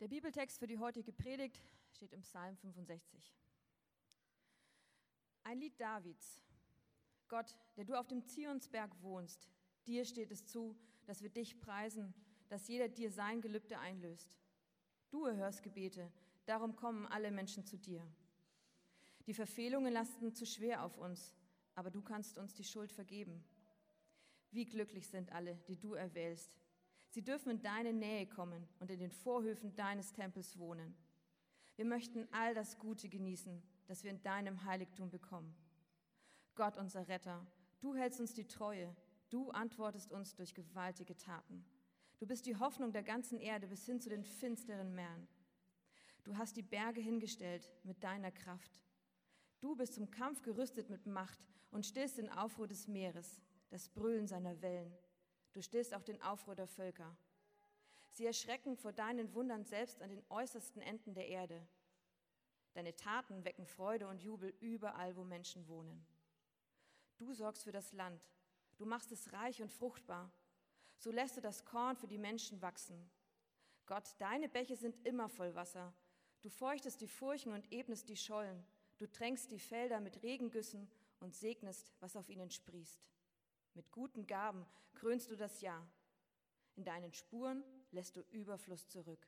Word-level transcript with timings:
Der 0.00 0.06
Bibeltext 0.06 0.60
für 0.60 0.68
die 0.68 0.78
heutige 0.78 1.12
Predigt 1.12 1.60
steht 1.90 2.12
im 2.12 2.22
Psalm 2.22 2.56
65. 2.58 3.34
Ein 5.42 5.58
Lied 5.58 5.80
Davids. 5.80 6.40
Gott, 7.26 7.56
der 7.76 7.84
du 7.84 7.98
auf 7.98 8.06
dem 8.06 8.24
Zionsberg 8.24 8.92
wohnst, 9.02 9.48
dir 9.86 10.04
steht 10.04 10.30
es 10.30 10.46
zu, 10.46 10.76
dass 11.06 11.20
wir 11.20 11.30
dich 11.30 11.60
preisen, 11.60 12.14
dass 12.48 12.68
jeder 12.68 12.88
dir 12.88 13.10
sein 13.10 13.40
Gelübde 13.40 13.80
einlöst. 13.80 14.38
Du 15.10 15.24
erhörst 15.24 15.64
Gebete, 15.64 16.12
darum 16.46 16.76
kommen 16.76 17.04
alle 17.06 17.32
Menschen 17.32 17.66
zu 17.66 17.76
dir. 17.76 18.06
Die 19.26 19.34
Verfehlungen 19.34 19.92
lasten 19.92 20.32
zu 20.32 20.46
schwer 20.46 20.84
auf 20.84 20.96
uns, 20.96 21.34
aber 21.74 21.90
du 21.90 22.02
kannst 22.02 22.38
uns 22.38 22.54
die 22.54 22.64
Schuld 22.64 22.92
vergeben. 22.92 23.44
Wie 24.52 24.64
glücklich 24.64 25.08
sind 25.08 25.32
alle, 25.32 25.56
die 25.66 25.76
du 25.76 25.94
erwählst. 25.94 26.56
Sie 27.10 27.22
dürfen 27.22 27.50
in 27.50 27.62
deine 27.62 27.92
Nähe 27.92 28.26
kommen 28.26 28.68
und 28.80 28.90
in 28.90 29.00
den 29.00 29.10
Vorhöfen 29.10 29.74
deines 29.74 30.12
Tempels 30.12 30.58
wohnen. 30.58 30.94
Wir 31.76 31.84
möchten 31.84 32.26
all 32.32 32.54
das 32.54 32.78
Gute 32.78 33.08
genießen, 33.08 33.62
das 33.86 34.04
wir 34.04 34.10
in 34.10 34.22
deinem 34.22 34.64
Heiligtum 34.64 35.10
bekommen. 35.10 35.54
Gott, 36.54 36.76
unser 36.76 37.08
Retter, 37.08 37.46
du 37.80 37.94
hältst 37.94 38.20
uns 38.20 38.34
die 38.34 38.46
Treue, 38.46 38.94
du 39.30 39.50
antwortest 39.50 40.12
uns 40.12 40.34
durch 40.34 40.54
gewaltige 40.54 41.16
Taten. 41.16 41.64
Du 42.18 42.26
bist 42.26 42.46
die 42.46 42.56
Hoffnung 42.56 42.92
der 42.92 43.04
ganzen 43.04 43.38
Erde 43.38 43.68
bis 43.68 43.86
hin 43.86 44.00
zu 44.00 44.08
den 44.08 44.24
finsteren 44.24 44.94
Meeren. 44.94 45.28
Du 46.24 46.36
hast 46.36 46.56
die 46.56 46.62
Berge 46.62 47.00
hingestellt 47.00 47.72
mit 47.84 48.02
deiner 48.02 48.32
Kraft. 48.32 48.82
Du 49.60 49.76
bist 49.76 49.94
zum 49.94 50.10
Kampf 50.10 50.42
gerüstet 50.42 50.90
mit 50.90 51.06
Macht 51.06 51.38
und 51.70 51.86
stillst 51.86 52.18
den 52.18 52.28
Aufruhr 52.28 52.66
des 52.66 52.88
Meeres, 52.88 53.40
das 53.70 53.88
Brüllen 53.88 54.26
seiner 54.26 54.60
Wellen. 54.60 54.92
Du 55.58 55.62
stillst 55.62 55.92
auch 55.92 56.04
den 56.04 56.22
Aufruhr 56.22 56.54
der 56.54 56.68
Völker. 56.68 57.16
Sie 58.12 58.24
erschrecken 58.24 58.76
vor 58.76 58.92
deinen 58.92 59.34
Wundern 59.34 59.64
selbst 59.64 60.00
an 60.00 60.08
den 60.08 60.22
äußersten 60.28 60.80
Enden 60.80 61.14
der 61.14 61.26
Erde. 61.26 61.66
Deine 62.74 62.94
Taten 62.94 63.44
wecken 63.44 63.66
Freude 63.66 64.06
und 64.06 64.22
Jubel 64.22 64.54
überall, 64.60 65.16
wo 65.16 65.24
Menschen 65.24 65.66
wohnen. 65.66 66.06
Du 67.16 67.32
sorgst 67.32 67.64
für 67.64 67.72
das 67.72 67.92
Land. 67.92 68.22
Du 68.76 68.86
machst 68.86 69.10
es 69.10 69.32
reich 69.32 69.60
und 69.60 69.72
fruchtbar. 69.72 70.30
So 70.96 71.10
lässt 71.10 71.36
du 71.36 71.40
das 71.40 71.64
Korn 71.64 71.96
für 71.96 72.06
die 72.06 72.18
Menschen 72.18 72.62
wachsen. 72.62 73.10
Gott, 73.86 74.14
deine 74.18 74.48
Bäche 74.48 74.76
sind 74.76 75.04
immer 75.04 75.28
voll 75.28 75.56
Wasser. 75.56 75.92
Du 76.40 76.50
feuchtest 76.50 77.00
die 77.00 77.08
Furchen 77.08 77.52
und 77.52 77.72
ebnest 77.72 78.08
die 78.08 78.16
Schollen. 78.16 78.64
Du 78.96 79.10
tränkst 79.10 79.50
die 79.50 79.58
Felder 79.58 79.98
mit 79.98 80.22
Regengüssen 80.22 80.88
und 81.18 81.34
segnest, 81.34 81.92
was 81.98 82.14
auf 82.14 82.28
ihnen 82.28 82.52
sprießt. 82.52 83.10
Mit 83.74 83.90
guten 83.92 84.26
Gaben 84.26 84.66
krönst 84.94 85.30
du 85.30 85.36
das 85.36 85.60
Jahr. 85.60 85.86
In 86.74 86.84
deinen 86.84 87.12
Spuren 87.12 87.62
lässt 87.90 88.16
du 88.16 88.20
Überfluss 88.30 88.88
zurück. 88.88 89.26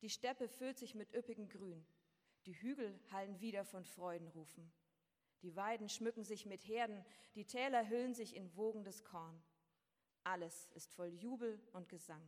Die 0.00 0.10
Steppe 0.10 0.48
füllt 0.48 0.78
sich 0.78 0.94
mit 0.94 1.14
üppigem 1.14 1.48
Grün. 1.48 1.86
Die 2.46 2.54
Hügel 2.60 3.00
hallen 3.10 3.40
wieder 3.40 3.64
von 3.64 3.84
Freudenrufen. 3.84 4.70
Die 5.42 5.56
Weiden 5.56 5.88
schmücken 5.88 6.24
sich 6.24 6.46
mit 6.46 6.66
Herden, 6.66 7.04
die 7.34 7.44
Täler 7.44 7.88
hüllen 7.88 8.14
sich 8.14 8.34
in 8.34 8.54
wogendes 8.56 9.04
Korn. 9.04 9.42
Alles 10.22 10.68
ist 10.74 10.92
voll 10.92 11.08
Jubel 11.08 11.60
und 11.72 11.88
Gesang. 11.88 12.22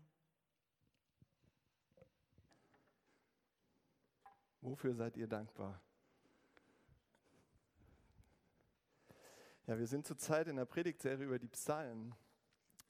Wofür 4.60 4.94
seid 4.94 5.16
ihr 5.16 5.26
dankbar? 5.26 5.80
Ja, 9.68 9.76
wir 9.76 9.88
sind 9.88 10.06
zurzeit 10.06 10.46
in 10.46 10.54
der 10.54 10.64
Predigtserie 10.64 11.26
über 11.26 11.40
die 11.40 11.48
Psalmen 11.48 12.14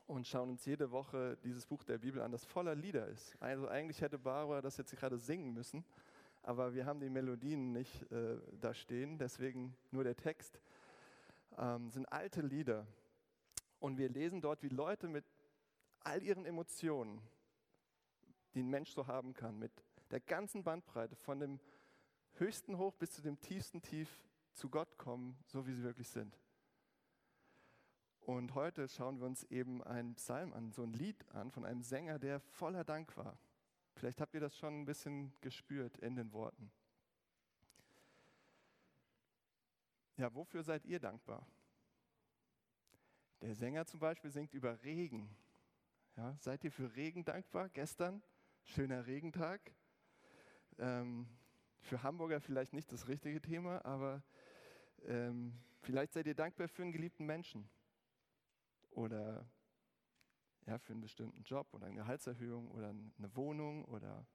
und 0.06 0.26
schauen 0.26 0.50
uns 0.50 0.66
jede 0.66 0.90
Woche 0.90 1.38
dieses 1.42 1.64
Buch 1.64 1.82
der 1.84 1.96
Bibel 1.96 2.20
an, 2.20 2.32
das 2.32 2.44
voller 2.44 2.74
Lieder 2.74 3.08
ist. 3.08 3.34
Also 3.40 3.66
eigentlich 3.66 4.02
hätte 4.02 4.18
Barbara 4.18 4.60
das 4.60 4.76
jetzt 4.76 4.94
gerade 4.94 5.16
singen 5.16 5.54
müssen, 5.54 5.86
aber 6.42 6.74
wir 6.74 6.84
haben 6.84 7.00
die 7.00 7.08
Melodien 7.08 7.72
nicht 7.72 8.02
äh, 8.12 8.36
da 8.60 8.74
stehen, 8.74 9.16
deswegen 9.16 9.74
nur 9.90 10.04
der 10.04 10.16
Text. 10.16 10.60
Ähm, 11.56 11.88
sind 11.88 12.04
alte 12.12 12.42
Lieder 12.42 12.86
und 13.80 13.96
wir 13.96 14.10
lesen 14.10 14.42
dort, 14.42 14.62
wie 14.62 14.68
Leute 14.68 15.08
mit 15.08 15.24
all 16.00 16.22
ihren 16.22 16.44
Emotionen, 16.44 17.22
die 18.52 18.62
ein 18.62 18.68
Mensch 18.68 18.90
so 18.90 19.06
haben 19.06 19.32
kann, 19.32 19.58
mit 19.58 19.72
der 20.10 20.20
ganzen 20.20 20.62
Bandbreite 20.62 21.16
von 21.16 21.40
dem 21.40 21.58
höchsten 22.34 22.76
Hoch 22.76 22.96
bis 22.96 23.12
zu 23.12 23.22
dem 23.22 23.40
tiefsten 23.40 23.80
Tief 23.80 24.10
zu 24.52 24.68
Gott 24.68 24.98
kommen, 24.98 25.38
so 25.46 25.66
wie 25.66 25.72
sie 25.72 25.82
wirklich 25.82 26.10
sind. 26.10 26.38
Und 28.26 28.56
heute 28.56 28.88
schauen 28.88 29.20
wir 29.20 29.26
uns 29.28 29.44
eben 29.44 29.84
einen 29.84 30.16
Psalm 30.16 30.52
an, 30.52 30.72
so 30.72 30.82
ein 30.82 30.92
Lied 30.92 31.24
an 31.32 31.52
von 31.52 31.64
einem 31.64 31.80
Sänger, 31.80 32.18
der 32.18 32.40
voller 32.40 32.82
Dank 32.82 33.16
war. 33.16 33.38
Vielleicht 33.94 34.20
habt 34.20 34.34
ihr 34.34 34.40
das 34.40 34.58
schon 34.58 34.80
ein 34.80 34.84
bisschen 34.84 35.32
gespürt 35.42 35.96
in 35.98 36.16
den 36.16 36.32
Worten. 36.32 36.72
Ja, 40.16 40.34
wofür 40.34 40.64
seid 40.64 40.84
ihr 40.86 40.98
dankbar? 40.98 41.46
Der 43.42 43.54
Sänger 43.54 43.86
zum 43.86 44.00
Beispiel 44.00 44.32
singt 44.32 44.52
über 44.54 44.82
Regen. 44.82 45.30
Ja, 46.16 46.36
seid 46.40 46.64
ihr 46.64 46.72
für 46.72 46.96
Regen 46.96 47.24
dankbar? 47.24 47.68
Gestern, 47.68 48.24
schöner 48.64 49.06
Regentag. 49.06 49.72
Ähm, 50.80 51.28
für 51.78 52.02
Hamburger 52.02 52.40
vielleicht 52.40 52.72
nicht 52.72 52.90
das 52.90 53.06
richtige 53.06 53.40
Thema, 53.40 53.84
aber 53.84 54.24
ähm, 55.04 55.56
vielleicht 55.82 56.12
seid 56.12 56.26
ihr 56.26 56.34
dankbar 56.34 56.66
für 56.66 56.82
einen 56.82 56.90
geliebten 56.90 57.24
Menschen 57.24 57.70
oder 58.96 59.46
ja, 60.66 60.78
für 60.78 60.92
einen 60.92 61.02
bestimmten 61.02 61.42
Job 61.42 61.72
oder 61.72 61.86
eine 61.86 61.96
Gehaltserhöhung 61.96 62.70
oder 62.70 62.88
eine 62.88 63.36
Wohnung 63.36 63.84
oder 63.84 64.26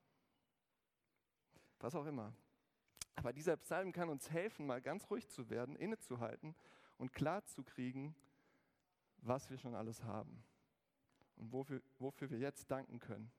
was 1.80 1.96
auch 1.96 2.06
immer. 2.06 2.34
Aber 3.16 3.34
dieser 3.34 3.58
Psalm 3.58 3.92
kann 3.92 4.10
uns 4.10 4.30
helfen, 4.30 4.66
mal 4.66 4.82
ganz 4.82 5.10
ruhig 5.10 5.28
zu 5.28 5.50
werden, 5.50 5.76
innezuhalten 5.76 6.56
und 6.98 7.12
klar 7.12 7.44
zu 7.46 7.64
kriegen, 7.64 8.16
was 9.18 9.50
wir 9.50 9.58
schon 9.58 9.76
alles 9.76 10.04
haben 10.04 10.44
und 11.38 11.52
wofür, 11.52 11.82
wofür 11.98 12.30
wir 12.30 12.38
jetzt 12.38 12.70
danken 12.70 13.00
können. 13.00 13.32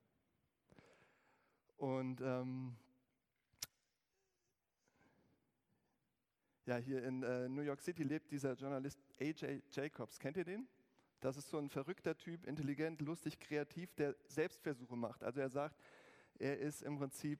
Und 1.76 2.20
ähm, 2.20 2.76
ja, 6.66 6.76
hier 6.76 7.02
in 7.04 7.22
äh, 7.22 7.48
New 7.48 7.62
York 7.62 7.80
City 7.80 8.02
lebt 8.02 8.30
dieser 8.30 8.54
Journalist 8.54 9.00
A.J. 9.20 9.62
Jacobs. 9.70 10.18
Kennt 10.18 10.36
ihr 10.36 10.44
den? 10.44 10.68
Das 11.22 11.36
ist 11.36 11.50
so 11.50 11.58
ein 11.58 11.68
verrückter 11.68 12.16
Typ, 12.16 12.44
intelligent, 12.46 13.00
lustig, 13.00 13.38
kreativ, 13.38 13.94
der 13.94 14.16
Selbstversuche 14.26 14.96
macht. 14.96 15.22
Also 15.22 15.38
er 15.38 15.50
sagt, 15.50 15.80
er 16.36 16.58
ist 16.58 16.82
im 16.82 16.98
Prinzip 16.98 17.38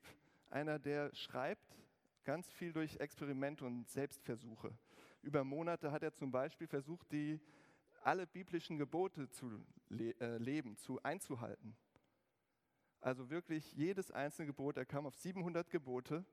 einer, 0.51 0.79
der 0.79 1.13
schreibt 1.17 1.83
ganz 2.23 2.49
viel 2.53 2.73
durch 2.73 2.99
Experimente 2.99 3.65
und 3.65 3.91
Selbstversuche. 3.91 4.73
Über 5.21 5.43
Monate 5.43 5.91
hat 5.91 6.05
er 6.05 6.13
zum 6.13 6.31
Beispiel 6.31 6.69
versucht, 6.69 7.11
die 7.11 7.41
alle 8.05 8.25
biblischen 8.25 8.79
Gebote 8.79 9.29
zu 9.31 9.51
le 9.89 10.15
äh, 10.21 10.39
leben, 10.39 10.77
zu 10.77 11.03
einzuhalten. 11.03 11.77
Also 13.01 13.31
wirklich 13.31 13.73
jedes 13.73 14.13
einzelne 14.13 14.47
Gebot. 14.47 14.77
Er 14.77 14.87
kam 14.87 15.07
auf 15.07 15.17
700 15.17 15.69
Gebote 15.71 16.25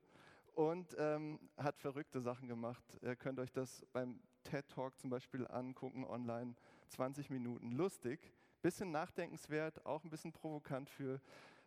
und 0.54 0.94
ähm, 0.98 1.40
hat 1.56 1.80
verrückte 1.80 2.20
Sachen 2.20 2.46
gemacht. 2.46 2.84
Ihr 3.02 3.16
könnt 3.16 3.40
euch 3.40 3.50
das 3.50 3.84
beim 3.92 4.20
TED 4.44 4.68
Talk 4.68 4.96
zum 5.00 5.10
Beispiel 5.10 5.48
angucken 5.48 6.04
online, 6.04 6.54
20 6.90 7.30
Minuten. 7.30 7.72
Lustig, 7.72 8.32
bisschen 8.62 8.90
nachdenkenswert, 8.90 9.84
auch 9.86 10.04
ein 10.04 10.10
bisschen 10.10 10.32
provokant 10.32 10.90
für 10.90 11.20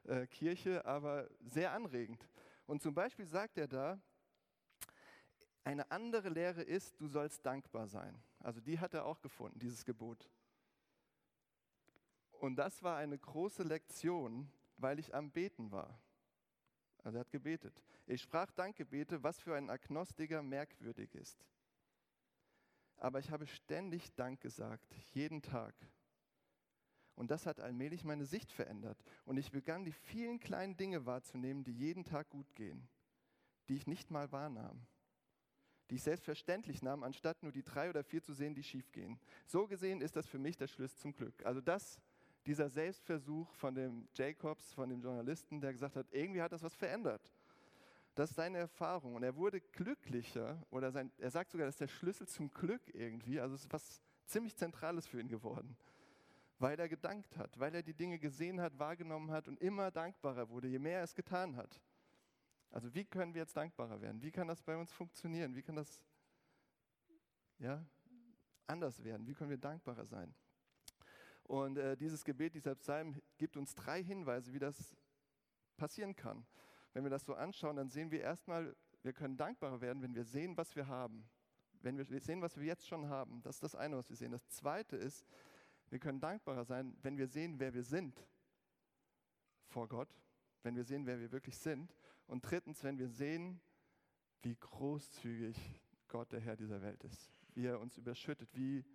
äh, 0.06 0.28
Kirche, 0.28 0.86
aber 0.86 1.30
sehr 1.46 1.72
anregend. 1.72 2.28
Und 2.66 2.82
zum 2.82 2.94
Beispiel 2.94 3.26
sagt 3.26 3.58
er 3.58 3.68
da, 3.68 4.00
eine 5.64 5.90
andere 5.92 6.30
Lehre 6.30 6.62
ist, 6.62 7.00
du 7.00 7.08
sollst 7.08 7.46
dankbar 7.46 7.88
sein. 7.88 8.22
Also 8.40 8.60
die 8.60 8.80
hat 8.80 8.94
er 8.94 9.06
auch 9.06 9.22
gefunden, 9.22 9.60
dieses 9.60 9.86
Gebot. 9.86 10.30
Und 12.34 12.58
das 12.58 12.84
war 12.84 12.98
eine 12.98 13.18
große 13.18 13.64
Lektion, 13.64 14.52
weil 14.78 15.00
ich 15.00 15.16
am 15.16 15.32
Beten 15.32 15.72
war. 15.72 15.98
Also 17.04 17.18
er 17.18 17.22
hat 17.22 17.32
gebetet. 17.32 17.82
Ich 18.06 18.22
sprach 18.22 18.52
Dankgebete, 18.52 19.24
was 19.24 19.40
für 19.40 19.56
ein 19.56 19.70
Agnostiker 19.70 20.44
merkwürdig 20.44 21.16
ist 21.16 21.46
aber 22.98 23.20
ich 23.20 23.32
habe 23.32 23.48
ständig 23.48 24.14
Dank 24.16 24.42
gesagt, 24.42 24.94
jeden 25.14 25.42
Tag. 25.42 25.76
Und 27.16 27.30
das 27.30 27.46
hat 27.46 27.60
allmählich 27.60 28.04
meine 28.04 28.26
Sicht 28.26 28.52
verändert. 28.52 28.98
Und 29.26 29.38
ich 29.38 29.52
begann, 29.52 29.86
die 29.86 29.92
vielen 29.92 30.40
kleinen 30.40 30.76
Dinge 30.78 31.06
wahrzunehmen, 31.06 31.64
die 31.64 31.74
jeden 31.74 32.04
Tag 32.04 32.30
gut 32.30 32.56
gehen, 32.56 32.88
die 33.70 33.76
ich 33.76 33.88
nicht 33.88 34.10
mal 34.10 34.32
wahrnahm, 34.32 34.86
die 35.90 35.96
ich 35.96 36.04
selbstverständlich 36.04 36.82
nahm, 36.82 37.04
anstatt 37.04 37.44
nur 37.44 37.52
die 37.52 37.64
drei 37.64 37.90
oder 37.90 38.04
vier 38.04 38.24
zu 38.24 38.34
sehen, 38.34 38.56
die 38.56 38.64
schief 38.64 38.92
gehen. 38.92 39.20
So 39.46 39.68
gesehen 39.68 40.02
ist 40.02 40.16
das 40.16 40.28
für 40.28 40.40
mich 40.40 40.58
der 40.58 40.68
Schlüssel 40.68 40.98
zum 40.98 41.14
Glück. 41.14 41.46
Also 41.46 41.62
das, 41.62 42.00
dieser 42.46 42.70
Selbstversuch 42.70 43.54
von 43.54 43.76
dem 43.76 44.08
Jacobs, 44.16 44.74
von 44.74 44.90
dem 44.90 45.02
Journalisten, 45.02 45.62
der 45.62 45.72
gesagt 45.72 45.96
hat, 45.96 46.08
irgendwie 46.12 46.42
hat 46.42 46.52
das 46.52 46.64
was 46.64 46.74
verändert. 46.74 47.32
Das 48.16 48.30
ist 48.30 48.36
seine 48.36 48.60
Erfahrung. 48.60 49.16
Und 49.16 49.24
er 49.24 49.36
wurde 49.36 49.60
glücklicher, 49.60 50.66
oder 50.70 50.92
sein, 50.92 51.12
er 51.18 51.32
sagt 51.32 51.52
sogar, 51.52 51.66
das 51.66 51.76
ist 51.76 51.82
der 51.82 51.88
Schlüssel 51.88 52.28
zum 52.28 52.52
Glück 52.52 52.94
irgendwie. 52.94 53.40
Also 53.40 53.56
es 53.56 53.62
ist 53.62 53.74
was 53.74 54.02
ziemlich 54.26 54.56
Zentrales 54.56 55.08
für 55.08 55.20
ihn 55.20 55.28
geworden. 55.28 55.76
weil 56.60 56.80
er 56.80 56.88
gedankt 56.88 57.36
hat, 57.38 57.60
weil 57.60 57.76
er 57.76 57.84
die 57.84 57.94
Dinge 57.94 58.18
gesehen 58.18 58.62
hat, 58.62 58.80
wahrgenommen 58.80 59.32
hat 59.32 59.50
und 59.50 59.60
immer 59.60 59.92
dankbarer 59.92 60.50
wurde, 60.50 60.70
je 60.70 60.80
mehr 60.80 61.00
er 61.00 61.04
es 61.04 61.14
getan 61.14 61.58
hat. 61.58 61.82
Also 62.72 62.94
wie 62.94 63.04
können 63.04 63.34
wir 63.34 63.42
jetzt 63.42 63.56
dankbarer 63.58 64.02
werden? 64.02 64.22
Wie 64.22 64.32
kann 64.32 64.48
das 64.48 64.62
bei 64.62 64.78
uns 64.78 64.92
funktionieren? 64.92 65.54
Wie 65.56 65.62
kann 65.62 65.76
das 65.76 66.02
ja, 67.60 67.86
anders 68.66 69.04
werden? 69.04 69.28
Wie 69.28 69.34
können 69.34 69.50
wir 69.50 69.58
dankbarer 69.58 70.06
sein? 70.06 70.34
Und 71.44 71.78
äh, 71.78 71.98
dieses 71.98 72.24
Gebet, 72.24 72.56
dieser 72.56 72.76
Psalm 72.76 73.22
gibt 73.38 73.58
uns 73.58 73.76
drei 73.76 74.02
Hinweise, 74.02 74.54
wie 74.54 74.60
das 74.60 74.96
passieren 75.76 76.16
kann. 76.16 76.46
Wenn 76.94 77.04
wir 77.04 77.10
das 77.10 77.26
so 77.26 77.34
anschauen, 77.34 77.76
dann 77.76 77.90
sehen 77.90 78.12
wir 78.12 78.22
erstmal, 78.22 78.76
wir 79.02 79.14
können 79.14 79.36
dankbarer 79.36 79.82
werden, 79.82 80.02
wenn 80.02 80.16
wir 80.16 80.24
sehen, 80.24 80.56
was 80.58 80.76
wir 80.76 80.88
haben. 80.88 81.28
Wenn 81.82 81.98
wir 81.98 82.06
sehen, 82.22 82.42
was 82.42 82.58
wir 82.58 82.66
jetzt 82.66 82.88
schon 82.88 83.10
haben. 83.10 83.42
Das 83.42 83.56
ist 83.56 83.64
das 83.64 83.76
eine, 83.76 83.98
was 83.98 84.10
wir 84.10 84.16
sehen. 84.16 84.32
Das 84.32 84.48
zweite 84.48 84.96
ist, 84.96 85.26
wir 85.90 86.00
können 86.00 86.20
dankbarer 86.20 86.64
sein, 86.64 86.96
wenn 87.02 87.18
wir 87.18 87.28
sehen, 87.28 87.60
wer 87.60 87.74
wir 87.74 87.84
sind 87.84 88.26
vor 89.68 89.88
Gott, 89.88 90.10
wenn 90.62 90.76
wir 90.76 90.84
sehen, 90.84 91.06
wer 91.06 91.20
wir 91.20 91.32
wirklich 91.32 91.58
sind. 91.58 91.94
Und 92.28 92.42
drittens, 92.50 92.84
wenn 92.84 92.98
wir 92.98 93.10
sehen, 93.10 93.60
wie 94.42 94.56
großzügig 94.56 95.58
Gott, 96.08 96.32
der 96.32 96.40
Herr 96.40 96.56
dieser 96.56 96.82
Welt 96.82 97.04
ist, 97.04 97.32
wie 97.54 97.66
er 97.66 97.80
uns 97.80 97.98
überschüttet, 97.98 98.50
wie 98.56 98.86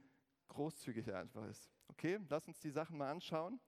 großzügig 0.48 1.08
er 1.08 1.18
einfach 1.18 1.44
ist. 1.46 1.70
Okay, 1.88 2.20
lass 2.28 2.46
uns 2.46 2.58
die 2.60 2.70
Sachen 2.70 2.96
mal 2.96 3.10
anschauen. 3.10 3.60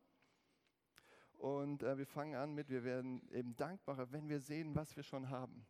Und 1.40 1.82
äh, 1.82 1.96
wir 1.96 2.06
fangen 2.06 2.34
an 2.34 2.54
mit, 2.54 2.69
wir 2.69 2.84
werden 2.84 3.28
eben 3.32 3.56
dankbarer, 3.56 4.12
wenn 4.12 4.28
wir 4.28 4.40
sehen, 4.40 4.75
was 4.75 4.94
wir 4.96 5.02
schon 5.02 5.31
haben. 5.31 5.66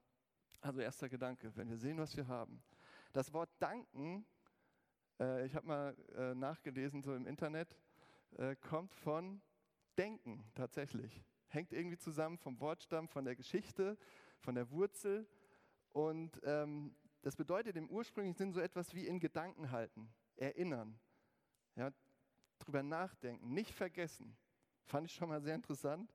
Also 0.61 0.81
erster 0.81 1.09
Gedanke, 1.09 1.51
wenn 1.57 1.69
wir 1.69 1.77
sehen, 1.77 1.99
was 1.99 2.17
wir 2.17 2.27
haben. 2.27 2.63
Das 3.13 3.33
Wort 3.33 3.51
danken 3.59 4.27
äh, 5.21 5.47
ich 5.47 5.55
habe 5.55 5.67
mal 5.67 5.97
äh, 6.17 6.35
nachgelesen, 6.35 7.03
so 7.03 7.15
im 7.15 7.27
Internet, 7.27 7.77
äh, 8.39 8.57
kommt 8.57 8.95
von 8.95 9.41
Denken 9.99 10.45
tatsächlich. 10.55 11.23
Hängt 11.49 11.73
irgendwie 11.73 11.99
zusammen 11.99 12.39
vom 12.39 12.59
Wortstamm, 12.61 13.09
von 13.09 13.25
der 13.25 13.37
Geschichte, 13.37 13.99
von 14.39 14.55
der 14.55 14.71
Wurzel. 14.71 15.29
Und 15.93 16.41
ähm, 16.45 16.95
das 17.23 17.37
bedeutet 17.37 17.77
im 17.77 17.91
ursprünglichen 17.91 18.37
Sinn 18.37 18.53
so 18.53 18.61
etwas 18.61 18.95
wie 18.95 19.07
in 19.07 19.21
Gedanken 19.21 19.71
halten, 19.71 20.09
erinnern, 20.37 20.99
ja, 21.75 21.93
drüber 22.59 22.83
nachdenken, 22.83 23.53
nicht 23.53 23.75
vergessen. 23.75 24.37
Fand 24.91 25.07
ich 25.07 25.15
schon 25.15 25.29
mal 25.29 25.41
sehr 25.41 25.55
interessant. 25.55 26.13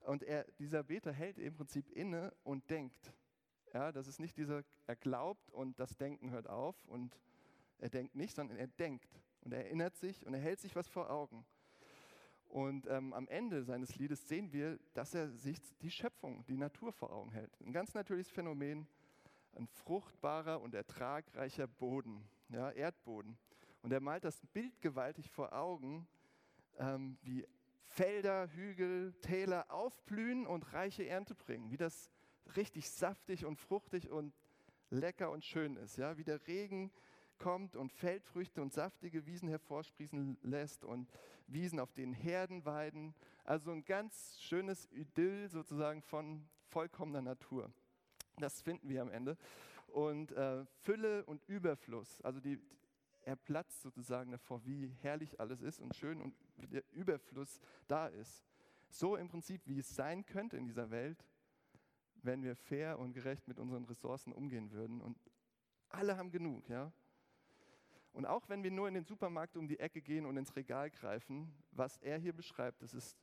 Und 0.00 0.22
er, 0.22 0.44
dieser 0.58 0.82
Beter 0.82 1.12
hält 1.12 1.36
im 1.36 1.52
Prinzip 1.52 1.90
inne 1.90 2.32
und 2.42 2.70
denkt. 2.70 3.12
Ja, 3.74 3.92
das 3.92 4.06
ist 4.06 4.18
nicht 4.18 4.38
dieser, 4.38 4.64
er 4.86 4.96
glaubt 4.96 5.50
und 5.50 5.78
das 5.78 5.94
Denken 5.94 6.30
hört 6.30 6.48
auf 6.48 6.86
und 6.86 7.20
er 7.78 7.90
denkt 7.90 8.14
nicht, 8.14 8.34
sondern 8.34 8.56
er 8.56 8.66
denkt 8.66 9.20
und 9.42 9.52
er 9.52 9.66
erinnert 9.66 9.94
sich 9.98 10.26
und 10.26 10.32
er 10.32 10.40
hält 10.40 10.58
sich 10.58 10.74
was 10.74 10.88
vor 10.88 11.10
Augen. 11.10 11.44
Und 12.46 12.86
ähm, 12.86 13.12
am 13.12 13.28
Ende 13.28 13.62
seines 13.62 13.94
Liedes 13.96 14.26
sehen 14.26 14.54
wir, 14.54 14.78
dass 14.94 15.12
er 15.12 15.28
sich 15.28 15.58
die 15.82 15.90
Schöpfung, 15.90 16.46
die 16.46 16.56
Natur 16.56 16.94
vor 16.94 17.12
Augen 17.12 17.32
hält. 17.32 17.60
Ein 17.60 17.74
ganz 17.74 17.92
natürliches 17.92 18.32
Phänomen, 18.32 18.88
ein 19.54 19.66
fruchtbarer 19.66 20.62
und 20.62 20.74
ertragreicher 20.74 21.66
Boden, 21.66 22.26
ja, 22.48 22.70
Erdboden. 22.70 23.36
Und 23.82 23.92
er 23.92 24.00
malt 24.00 24.24
das 24.24 24.40
Bild 24.54 24.80
gewaltig 24.80 25.30
vor 25.30 25.52
Augen, 25.52 26.08
ähm, 26.78 27.18
wie 27.20 27.46
Felder, 27.88 28.48
Hügel, 28.52 29.14
Täler 29.22 29.70
aufblühen 29.70 30.46
und 30.46 30.72
reiche 30.72 31.06
Ernte 31.06 31.34
bringen, 31.34 31.70
wie 31.70 31.76
das 31.76 32.10
richtig 32.56 32.90
saftig 32.90 33.44
und 33.44 33.56
fruchtig 33.56 34.10
und 34.10 34.32
lecker 34.90 35.30
und 35.30 35.44
schön 35.44 35.76
ist, 35.76 35.96
ja, 35.96 36.16
wie 36.16 36.24
der 36.24 36.46
Regen 36.46 36.92
kommt 37.38 37.76
und 37.76 37.92
Feldfrüchte 37.92 38.60
und 38.60 38.72
saftige 38.72 39.26
Wiesen 39.26 39.48
hervorsprießen 39.48 40.38
lässt 40.42 40.84
und 40.84 41.10
Wiesen, 41.46 41.80
auf 41.80 41.92
denen 41.92 42.12
Herden 42.12 42.64
weiden. 42.64 43.14
Also 43.44 43.70
ein 43.70 43.84
ganz 43.84 44.38
schönes 44.40 44.88
Idyll 44.92 45.48
sozusagen 45.48 46.02
von 46.02 46.46
vollkommener 46.68 47.22
Natur. 47.22 47.72
Das 48.36 48.60
finden 48.60 48.88
wir 48.88 49.02
am 49.02 49.10
Ende. 49.10 49.36
Und 49.86 50.32
äh, 50.32 50.64
Fülle 50.82 51.24
und 51.24 51.42
Überfluss, 51.48 52.20
also 52.20 52.40
die, 52.40 52.58
er 53.28 53.36
platzt 53.36 53.82
sozusagen 53.82 54.30
davor, 54.30 54.64
wie 54.64 54.88
herrlich 55.02 55.38
alles 55.38 55.60
ist 55.60 55.80
und 55.80 55.94
schön 55.94 56.22
und 56.22 56.34
der 56.56 56.82
Überfluss 56.92 57.60
da 57.86 58.06
ist. 58.06 58.42
So 58.88 59.16
im 59.16 59.28
Prinzip, 59.28 59.60
wie 59.66 59.78
es 59.78 59.94
sein 59.94 60.24
könnte 60.24 60.56
in 60.56 60.64
dieser 60.64 60.90
Welt, 60.90 61.22
wenn 62.22 62.42
wir 62.42 62.56
fair 62.56 62.98
und 62.98 63.12
gerecht 63.12 63.46
mit 63.46 63.58
unseren 63.58 63.84
Ressourcen 63.84 64.32
umgehen 64.32 64.70
würden. 64.70 65.02
Und 65.02 65.18
alle 65.90 66.16
haben 66.16 66.30
genug, 66.30 66.70
ja. 66.70 66.90
Und 68.14 68.24
auch 68.24 68.48
wenn 68.48 68.62
wir 68.62 68.70
nur 68.70 68.88
in 68.88 68.94
den 68.94 69.04
Supermarkt 69.04 69.58
um 69.58 69.68
die 69.68 69.78
Ecke 69.78 70.00
gehen 70.00 70.24
und 70.24 70.38
ins 70.38 70.56
Regal 70.56 70.90
greifen, 70.90 71.52
was 71.70 71.98
er 71.98 72.16
hier 72.16 72.32
beschreibt, 72.32 72.80
das 72.80 72.94
ist 72.94 73.18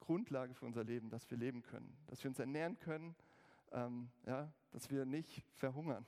Grundlage 0.00 0.52
für 0.52 0.66
unser 0.66 0.82
Leben, 0.82 1.10
dass 1.10 1.30
wir 1.30 1.38
leben 1.38 1.62
können, 1.62 1.96
dass 2.08 2.24
wir 2.24 2.28
uns 2.28 2.40
ernähren 2.40 2.76
können, 2.80 3.14
ähm, 3.70 4.10
ja, 4.26 4.52
dass 4.72 4.90
wir 4.90 5.04
nicht 5.06 5.44
verhungern. 5.52 6.04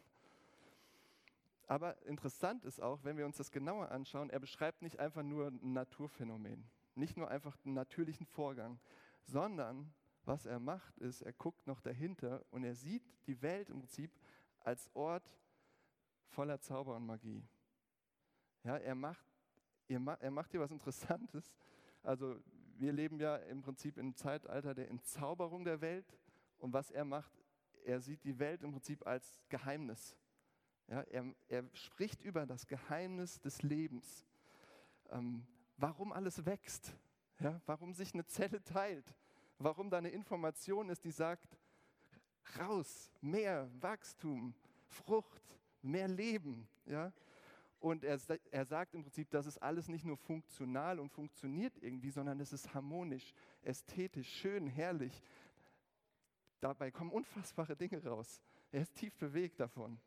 Aber 1.67 2.01
interessant 2.07 2.65
ist 2.65 2.81
auch, 2.81 3.03
wenn 3.03 3.17
wir 3.17 3.27
uns 3.27 3.37
das 3.37 3.51
genauer 3.51 3.91
anschauen, 3.91 4.31
er 4.31 4.39
beschreibt 4.39 4.83
nicht 4.83 5.01
einfach 5.01 5.23
nur 5.23 5.49
ein 5.49 5.73
Naturphänomen, 5.73 6.65
nicht 6.95 7.17
nur 7.17 7.29
einfach 7.29 7.57
einen 7.65 7.75
natürlichen 7.75 8.27
Vorgang, 8.27 8.79
sondern 9.25 9.93
was 10.25 10.47
er 10.47 10.61
macht, 10.61 10.97
ist, 10.99 11.23
er 11.23 11.33
guckt 11.33 11.67
noch 11.67 11.81
dahinter 11.81 12.45
und 12.51 12.65
er 12.65 12.75
sieht 12.75 13.05
die 13.27 13.41
Welt 13.43 13.71
im 13.71 13.81
Prinzip 13.81 14.13
als 14.61 14.91
Ort 14.95 15.39
voller 16.29 16.61
Zauber 16.61 16.97
und 16.97 17.07
Magie. 17.07 17.45
Ja, 18.65 18.77
er, 18.77 18.95
macht, 18.95 19.25
er 19.89 20.31
macht 20.31 20.51
hier 20.51 20.61
was 20.61 20.73
Interessantes. 20.73 21.55
Also 22.03 22.41
wir 22.77 22.93
leben 22.93 23.21
ja 23.21 23.37
im 23.37 23.63
Prinzip 23.63 23.97
im 23.97 24.15
Zeitalter 24.15 24.75
der 24.75 24.91
Entzauberung 24.91 25.65
der 25.65 25.81
Welt. 25.81 26.17
Und 26.59 26.73
was 26.73 26.91
er 26.91 27.05
macht, 27.05 27.33
er 27.85 28.01
sieht 28.01 28.25
die 28.25 28.39
Welt 28.39 28.63
im 28.63 28.73
Prinzip 28.73 29.07
als 29.07 29.41
Geheimnis. 29.49 30.17
Ja, 30.89 31.03
er, 31.03 31.35
er 31.49 31.65
spricht 31.73 32.23
über 32.23 32.47
das 32.47 32.67
Geheimnis 32.67 33.41
des 33.41 33.63
Lebens. 33.63 34.25
Ähm, 35.11 35.45
warum 35.77 36.13
alles 36.13 36.45
wächst, 36.47 36.95
ja, 37.41 37.61
warum 37.67 37.93
sich 37.93 38.15
eine 38.15 38.25
Zelle 38.27 38.63
teilt, 38.63 39.15
warum 39.59 39.91
da 39.91 39.99
eine 39.99 40.11
Information 40.11 40.89
ist, 40.89 41.05
die 41.05 41.11
sagt, 41.11 41.59
raus, 42.59 43.11
mehr 43.21 43.69
Wachstum, 43.81 44.55
Frucht, 44.87 45.43
mehr 45.83 46.09
Leben. 46.09 46.69
Ja? 46.87 47.13
Und 47.81 48.05
er, 48.05 48.19
er 48.51 48.65
sagt 48.65 48.95
im 48.95 49.03
Prinzip, 49.03 49.31
das 49.31 49.47
ist 49.47 49.59
alles 49.59 49.89
nicht 49.89 50.05
nur 50.05 50.17
funktional 50.17 50.99
und 50.99 51.11
funktioniert 51.11 51.77
irgendwie, 51.81 52.11
sondern 52.11 52.41
es 52.41 52.53
ist 52.53 52.73
harmonisch, 52.75 53.35
ästhetisch, 53.63 54.29
schön, 54.29 54.67
herrlich. 54.67 55.23
Dabei 56.61 56.91
kommen 56.91 57.11
unfassbare 57.11 57.77
Dinge 57.77 58.03
raus. 58.05 58.41
Er 58.73 58.83
ist 58.83 58.95
tief 58.95 59.17
bewegt 59.17 59.61
davon. 59.61 59.99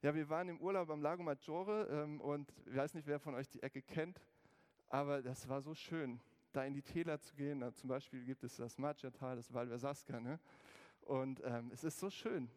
Ja, 0.00 0.14
wir 0.14 0.28
waren 0.28 0.48
im 0.48 0.60
Urlaub 0.60 0.90
am 0.90 1.02
Lago 1.02 1.24
Maggiore 1.24 1.88
ähm, 1.90 2.20
und 2.20 2.54
ich 2.66 2.76
weiß 2.76 2.94
nicht, 2.94 3.08
wer 3.08 3.18
von 3.18 3.34
euch 3.34 3.48
die 3.48 3.60
Ecke 3.64 3.82
kennt, 3.82 4.20
aber 4.88 5.22
das 5.22 5.48
war 5.48 5.60
so 5.60 5.74
schön, 5.74 6.20
da 6.52 6.64
in 6.64 6.72
die 6.72 6.82
Täler 6.82 7.18
zu 7.18 7.34
gehen. 7.34 7.58
Da 7.58 7.74
zum 7.74 7.88
Beispiel 7.88 8.24
gibt 8.24 8.44
es 8.44 8.54
das 8.54 8.78
Maggia-Tal, 8.78 9.34
das 9.34 9.52
Val 9.52 9.66
Versasca. 9.66 10.20
Ne? 10.20 10.38
Und 11.00 11.42
ähm, 11.44 11.72
es 11.72 11.82
ist 11.82 11.98
so 11.98 12.10
schön. 12.10 12.48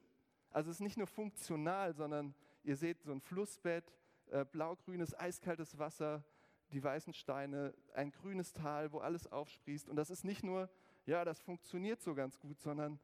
Also 0.51 0.69
es 0.69 0.75
ist 0.75 0.81
nicht 0.81 0.97
nur 0.97 1.07
funktional, 1.07 1.95
sondern 1.95 2.35
ihr 2.63 2.75
seht 2.75 3.01
so 3.01 3.11
ein 3.11 3.21
Flussbett, 3.21 3.91
äh, 4.29 4.45
blaugrünes, 4.45 5.19
eiskaltes 5.19 5.79
Wasser, 5.79 6.23
die 6.71 6.83
weißen 6.83 7.11
Steine, 7.11 7.73
ein 7.95 8.11
grünes 8.11 8.53
Tal, 8.53 8.91
wo 8.91 8.99
alles 8.99 9.25
aufsprießt. 9.31 9.89
Und 9.89 9.95
das 9.95 10.11
ist 10.11 10.23
nicht 10.23 10.43
nur, 10.43 10.69
ja, 11.07 11.25
das 11.25 11.41
funktioniert 11.41 12.03
so 12.03 12.13
ganz 12.13 12.39
gut, 12.39 12.59
sondern 12.59 12.99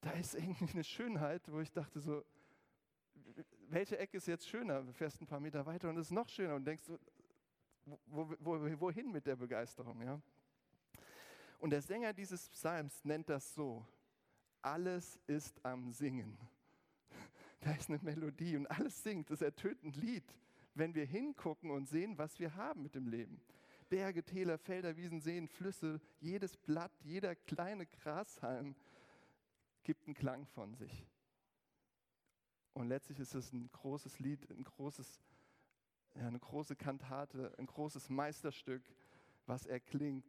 da 0.00 0.10
ist 0.10 0.34
irgendwie 0.34 0.72
eine 0.72 0.82
Schönheit, 0.82 1.42
wo 1.52 1.60
ich 1.60 1.70
dachte 1.70 2.00
so, 2.00 2.24
welche 3.70 3.98
Ecke 3.98 4.16
ist 4.16 4.26
jetzt 4.26 4.48
schöner? 4.48 4.82
Du 4.82 4.92
fährst 4.92 5.20
ein 5.20 5.26
paar 5.26 5.40
Meter 5.40 5.64
weiter 5.66 5.88
und 5.88 5.96
es 5.96 6.06
ist 6.06 6.12
noch 6.12 6.28
schöner 6.28 6.54
und 6.54 6.64
denkst 6.64 6.84
wo, 8.06 8.34
wo, 8.38 8.80
wohin 8.80 9.10
mit 9.10 9.26
der 9.26 9.36
Begeisterung? 9.36 10.00
Ja? 10.02 10.20
Und 11.58 11.70
der 11.70 11.82
Sänger 11.82 12.12
dieses 12.12 12.48
Psalms 12.50 13.04
nennt 13.04 13.28
das 13.28 13.54
so, 13.54 13.84
alles 14.62 15.18
ist 15.26 15.64
am 15.64 15.92
Singen. 15.92 16.38
Da 17.62 17.72
ist 17.72 17.90
eine 17.90 17.98
Melodie 18.02 18.56
und 18.56 18.66
alles 18.68 19.02
singt, 19.02 19.28
das 19.28 19.42
ertönt 19.42 19.84
ein 19.84 19.92
Lied 19.92 20.24
wenn 20.74 20.94
wir 20.94 21.04
hingucken 21.04 21.70
und 21.70 21.88
sehen, 21.88 22.18
was 22.18 22.38
wir 22.38 22.54
haben 22.54 22.82
mit 22.82 22.94
dem 22.94 23.06
Leben. 23.06 23.40
Berge, 23.88 24.22
Täler, 24.22 24.58
Felder, 24.58 24.96
Wiesen, 24.96 25.20
Seen, 25.20 25.48
Flüsse, 25.48 26.00
jedes 26.20 26.56
Blatt, 26.56 26.92
jeder 27.02 27.34
kleine 27.34 27.86
Grashalm 27.86 28.76
gibt 29.82 30.06
einen 30.06 30.14
Klang 30.14 30.46
von 30.46 30.74
sich. 30.74 31.06
Und 32.72 32.88
letztlich 32.88 33.18
ist 33.18 33.34
es 33.34 33.52
ein 33.52 33.70
großes 33.72 34.18
Lied, 34.18 34.48
ein 34.50 34.64
großes, 34.64 35.20
ja, 36.14 36.26
eine 36.26 36.38
große 36.38 36.76
Kantate, 36.76 37.52
ein 37.58 37.66
großes 37.66 38.08
Meisterstück, 38.10 38.82
was 39.46 39.66
erklingt 39.66 40.26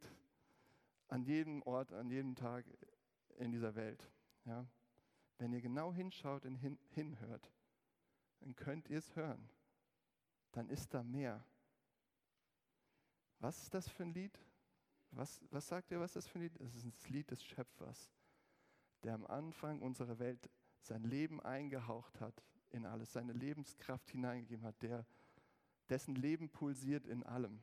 an 1.07 1.24
jedem 1.24 1.62
Ort, 1.63 1.93
an 1.93 2.10
jedem 2.10 2.36
Tag 2.36 2.65
in 3.38 3.51
dieser 3.51 3.75
Welt. 3.75 4.10
Ja. 4.45 4.65
Wenn 5.38 5.53
ihr 5.53 5.62
genau 5.62 5.93
hinschaut 5.93 6.45
und 6.45 6.55
hin, 6.55 6.77
hinhört, 6.89 7.51
dann 8.39 8.55
könnt 8.55 8.89
ihr 8.89 9.00
es 9.00 9.15
hören 9.15 9.50
dann 10.51 10.69
ist 10.69 10.93
da 10.93 11.03
mehr. 11.03 11.43
Was 13.39 13.62
ist 13.63 13.74
das 13.74 13.88
für 13.89 14.03
ein 14.03 14.13
Lied? 14.13 14.38
Was, 15.12 15.41
was 15.50 15.67
sagt 15.67 15.91
ihr, 15.91 16.00
was 16.00 16.13
das 16.13 16.27
für 16.27 16.39
ein 16.39 16.43
Lied? 16.43 16.60
Es 16.62 16.75
ist 16.75 16.86
das 16.86 17.10
Lied 17.10 17.31
des 17.31 17.43
Schöpfers, 17.43 18.12
der 19.03 19.13
am 19.13 19.25
Anfang 19.25 19.81
unserer 19.81 20.19
Welt 20.19 20.50
sein 20.81 21.03
Leben 21.03 21.39
eingehaucht 21.41 22.19
hat 22.19 22.43
in 22.69 22.85
alles, 22.85 23.13
seine 23.13 23.33
Lebenskraft 23.33 24.09
hineingegeben 24.09 24.65
hat, 24.65 24.81
der, 24.81 25.05
dessen 25.89 26.15
Leben 26.15 26.50
pulsiert 26.50 27.05
in 27.05 27.23
allem. 27.23 27.61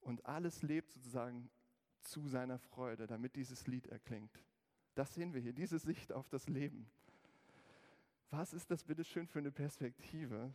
Und 0.00 0.24
alles 0.26 0.62
lebt 0.62 0.90
sozusagen 0.90 1.50
zu 2.00 2.26
seiner 2.28 2.58
Freude, 2.58 3.06
damit 3.06 3.36
dieses 3.36 3.66
Lied 3.66 3.86
erklingt. 3.86 4.42
Das 4.94 5.14
sehen 5.14 5.34
wir 5.34 5.40
hier, 5.40 5.52
diese 5.52 5.78
Sicht 5.78 6.12
auf 6.12 6.28
das 6.28 6.48
Leben. 6.48 6.90
Was 8.30 8.52
ist 8.52 8.70
das 8.70 8.84
bitte 8.84 9.04
schön 9.04 9.26
für 9.26 9.38
eine 9.38 9.52
Perspektive, 9.52 10.52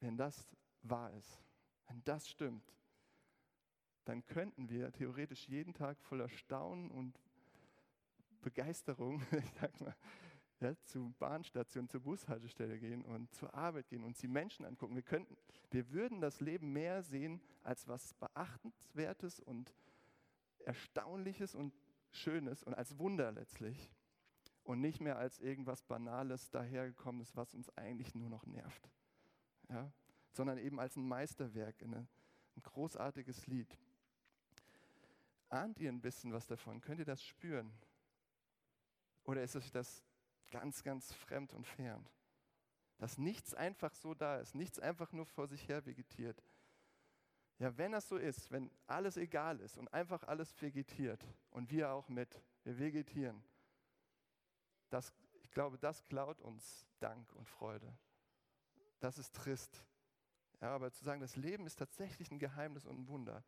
wenn 0.00 0.16
das 0.16 0.48
wahr 0.82 1.12
ist, 1.12 1.42
wenn 1.86 2.02
das 2.04 2.28
stimmt? 2.28 2.72
Dann 4.04 4.24
könnten 4.26 4.68
wir 4.68 4.92
theoretisch 4.92 5.48
jeden 5.48 5.74
Tag 5.74 6.00
voller 6.00 6.28
Staunen 6.28 6.90
und 6.90 7.20
Begeisterung, 8.46 9.20
ich 9.32 9.50
sag 9.60 9.80
mal, 9.80 9.96
ja, 10.60 10.72
zur 10.84 11.12
Bahnstation, 11.18 11.88
zur 11.88 12.00
Bushaltestelle 12.00 12.78
gehen 12.78 13.04
und 13.04 13.34
zur 13.34 13.52
Arbeit 13.52 13.88
gehen 13.88 14.02
und 14.02 14.10
uns 14.10 14.18
die 14.20 14.28
Menschen 14.28 14.64
angucken. 14.64 14.94
Wir, 14.94 15.02
könnten, 15.02 15.36
wir 15.72 15.90
würden 15.90 16.20
das 16.20 16.40
Leben 16.40 16.72
mehr 16.72 17.02
sehen 17.02 17.40
als 17.64 17.88
was 17.88 18.14
Beachtenswertes 18.14 19.40
und 19.40 19.74
Erstaunliches 20.60 21.56
und 21.56 21.74
Schönes 22.12 22.62
und 22.62 22.74
als 22.74 22.96
Wunder 23.00 23.32
letztlich 23.32 23.90
und 24.62 24.80
nicht 24.80 25.00
mehr 25.00 25.18
als 25.18 25.40
irgendwas 25.40 25.82
Banales 25.82 26.48
dahergekommenes, 26.50 27.34
was 27.34 27.52
uns 27.52 27.68
eigentlich 27.76 28.14
nur 28.14 28.30
noch 28.30 28.46
nervt, 28.46 28.88
ja? 29.68 29.92
sondern 30.30 30.58
eben 30.58 30.78
als 30.78 30.94
ein 30.94 31.06
Meisterwerk, 31.06 31.82
eine, 31.82 32.06
ein 32.54 32.62
großartiges 32.62 33.48
Lied. 33.48 33.76
Ahnt 35.48 35.80
ihr 35.80 35.90
ein 35.90 36.00
bisschen 36.00 36.32
was 36.32 36.46
davon? 36.46 36.80
Könnt 36.80 37.00
ihr 37.00 37.04
das 37.04 37.24
spüren? 37.24 37.72
Oder 39.26 39.42
ist 39.42 39.56
euch 39.56 39.70
das 39.70 40.02
ganz, 40.50 40.82
ganz 40.82 41.12
fremd 41.12 41.52
und 41.52 41.66
fern? 41.66 42.08
Dass 42.98 43.18
nichts 43.18 43.52
einfach 43.54 43.94
so 43.94 44.14
da 44.14 44.38
ist, 44.38 44.54
nichts 44.54 44.78
einfach 44.78 45.12
nur 45.12 45.26
vor 45.26 45.48
sich 45.48 45.68
her 45.68 45.84
vegetiert. 45.84 46.42
Ja, 47.58 47.76
wenn 47.76 47.92
das 47.92 48.08
so 48.08 48.16
ist, 48.16 48.50
wenn 48.50 48.70
alles 48.86 49.16
egal 49.16 49.60
ist 49.60 49.76
und 49.76 49.92
einfach 49.92 50.22
alles 50.24 50.60
vegetiert 50.60 51.26
und 51.50 51.70
wir 51.70 51.90
auch 51.90 52.08
mit, 52.08 52.40
wir 52.64 52.78
vegetieren, 52.78 53.42
das, 54.90 55.12
ich 55.42 55.50
glaube, 55.50 55.78
das 55.78 56.04
klaut 56.04 56.40
uns 56.40 56.86
Dank 57.00 57.32
und 57.32 57.48
Freude. 57.48 57.98
Das 59.00 59.18
ist 59.18 59.34
trist. 59.34 59.84
Ja, 60.60 60.74
aber 60.74 60.92
zu 60.92 61.04
sagen, 61.04 61.20
das 61.20 61.36
Leben 61.36 61.66
ist 61.66 61.76
tatsächlich 61.76 62.30
ein 62.30 62.38
Geheimnis 62.38 62.86
und 62.86 63.00
ein 63.00 63.08
Wunder, 63.08 63.42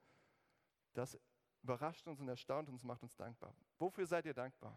das 0.94 1.18
überrascht 1.62 2.06
uns 2.06 2.20
und 2.20 2.28
erstaunt 2.28 2.68
uns, 2.68 2.82
macht 2.82 3.02
uns 3.02 3.14
dankbar. 3.16 3.54
Wofür 3.78 4.06
seid 4.06 4.26
ihr 4.26 4.34
dankbar? 4.34 4.74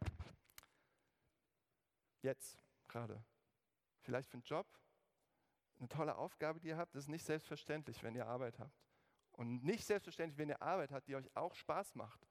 Jetzt, 2.21 2.57
gerade. 2.87 3.23
Vielleicht 3.99 4.29
für 4.29 4.35
einen 4.35 4.43
Job, 4.43 4.67
eine 5.79 5.89
tolle 5.89 6.15
Aufgabe, 6.15 6.59
die 6.59 6.69
ihr 6.69 6.77
habt. 6.77 6.95
Das 6.95 7.03
ist 7.03 7.09
nicht 7.09 7.25
selbstverständlich, 7.25 8.03
wenn 8.03 8.15
ihr 8.15 8.27
Arbeit 8.27 8.59
habt. 8.59 8.79
Und 9.33 9.63
nicht 9.63 9.85
selbstverständlich, 9.85 10.37
wenn 10.37 10.49
ihr 10.49 10.61
Arbeit 10.61 10.91
habt, 10.91 11.07
die 11.07 11.15
euch 11.15 11.35
auch 11.35 11.55
Spaß 11.55 11.95
macht. 11.95 12.27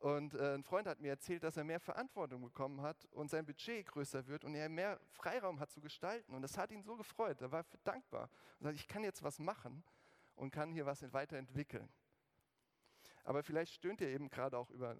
Und 0.00 0.34
äh, 0.34 0.54
ein 0.54 0.62
Freund 0.62 0.86
hat 0.86 1.00
mir 1.00 1.08
erzählt, 1.08 1.42
dass 1.42 1.56
er 1.56 1.64
mehr 1.64 1.80
Verantwortung 1.80 2.42
bekommen 2.42 2.82
hat 2.82 3.06
und 3.06 3.30
sein 3.30 3.44
Budget 3.44 3.86
größer 3.86 4.26
wird 4.26 4.44
und 4.44 4.54
er 4.54 4.68
mehr 4.68 5.00
Freiraum 5.10 5.58
hat 5.58 5.72
zu 5.72 5.80
gestalten. 5.80 6.34
Und 6.34 6.42
das 6.42 6.56
hat 6.56 6.70
ihn 6.70 6.82
so 6.82 6.96
gefreut. 6.96 7.40
Er 7.40 7.50
war 7.50 7.64
dankbar. 7.82 8.30
Und 8.58 8.64
sagt, 8.64 8.76
ich 8.76 8.86
kann 8.86 9.02
jetzt 9.02 9.22
was 9.22 9.38
machen 9.38 9.82
und 10.36 10.52
kann 10.52 10.70
hier 10.70 10.86
was 10.86 11.02
weiterentwickeln. 11.12 11.88
Aber 13.24 13.42
vielleicht 13.42 13.72
stöhnt 13.72 14.00
ihr 14.00 14.08
eben 14.08 14.28
gerade 14.28 14.56
auch 14.56 14.70
über 14.70 14.96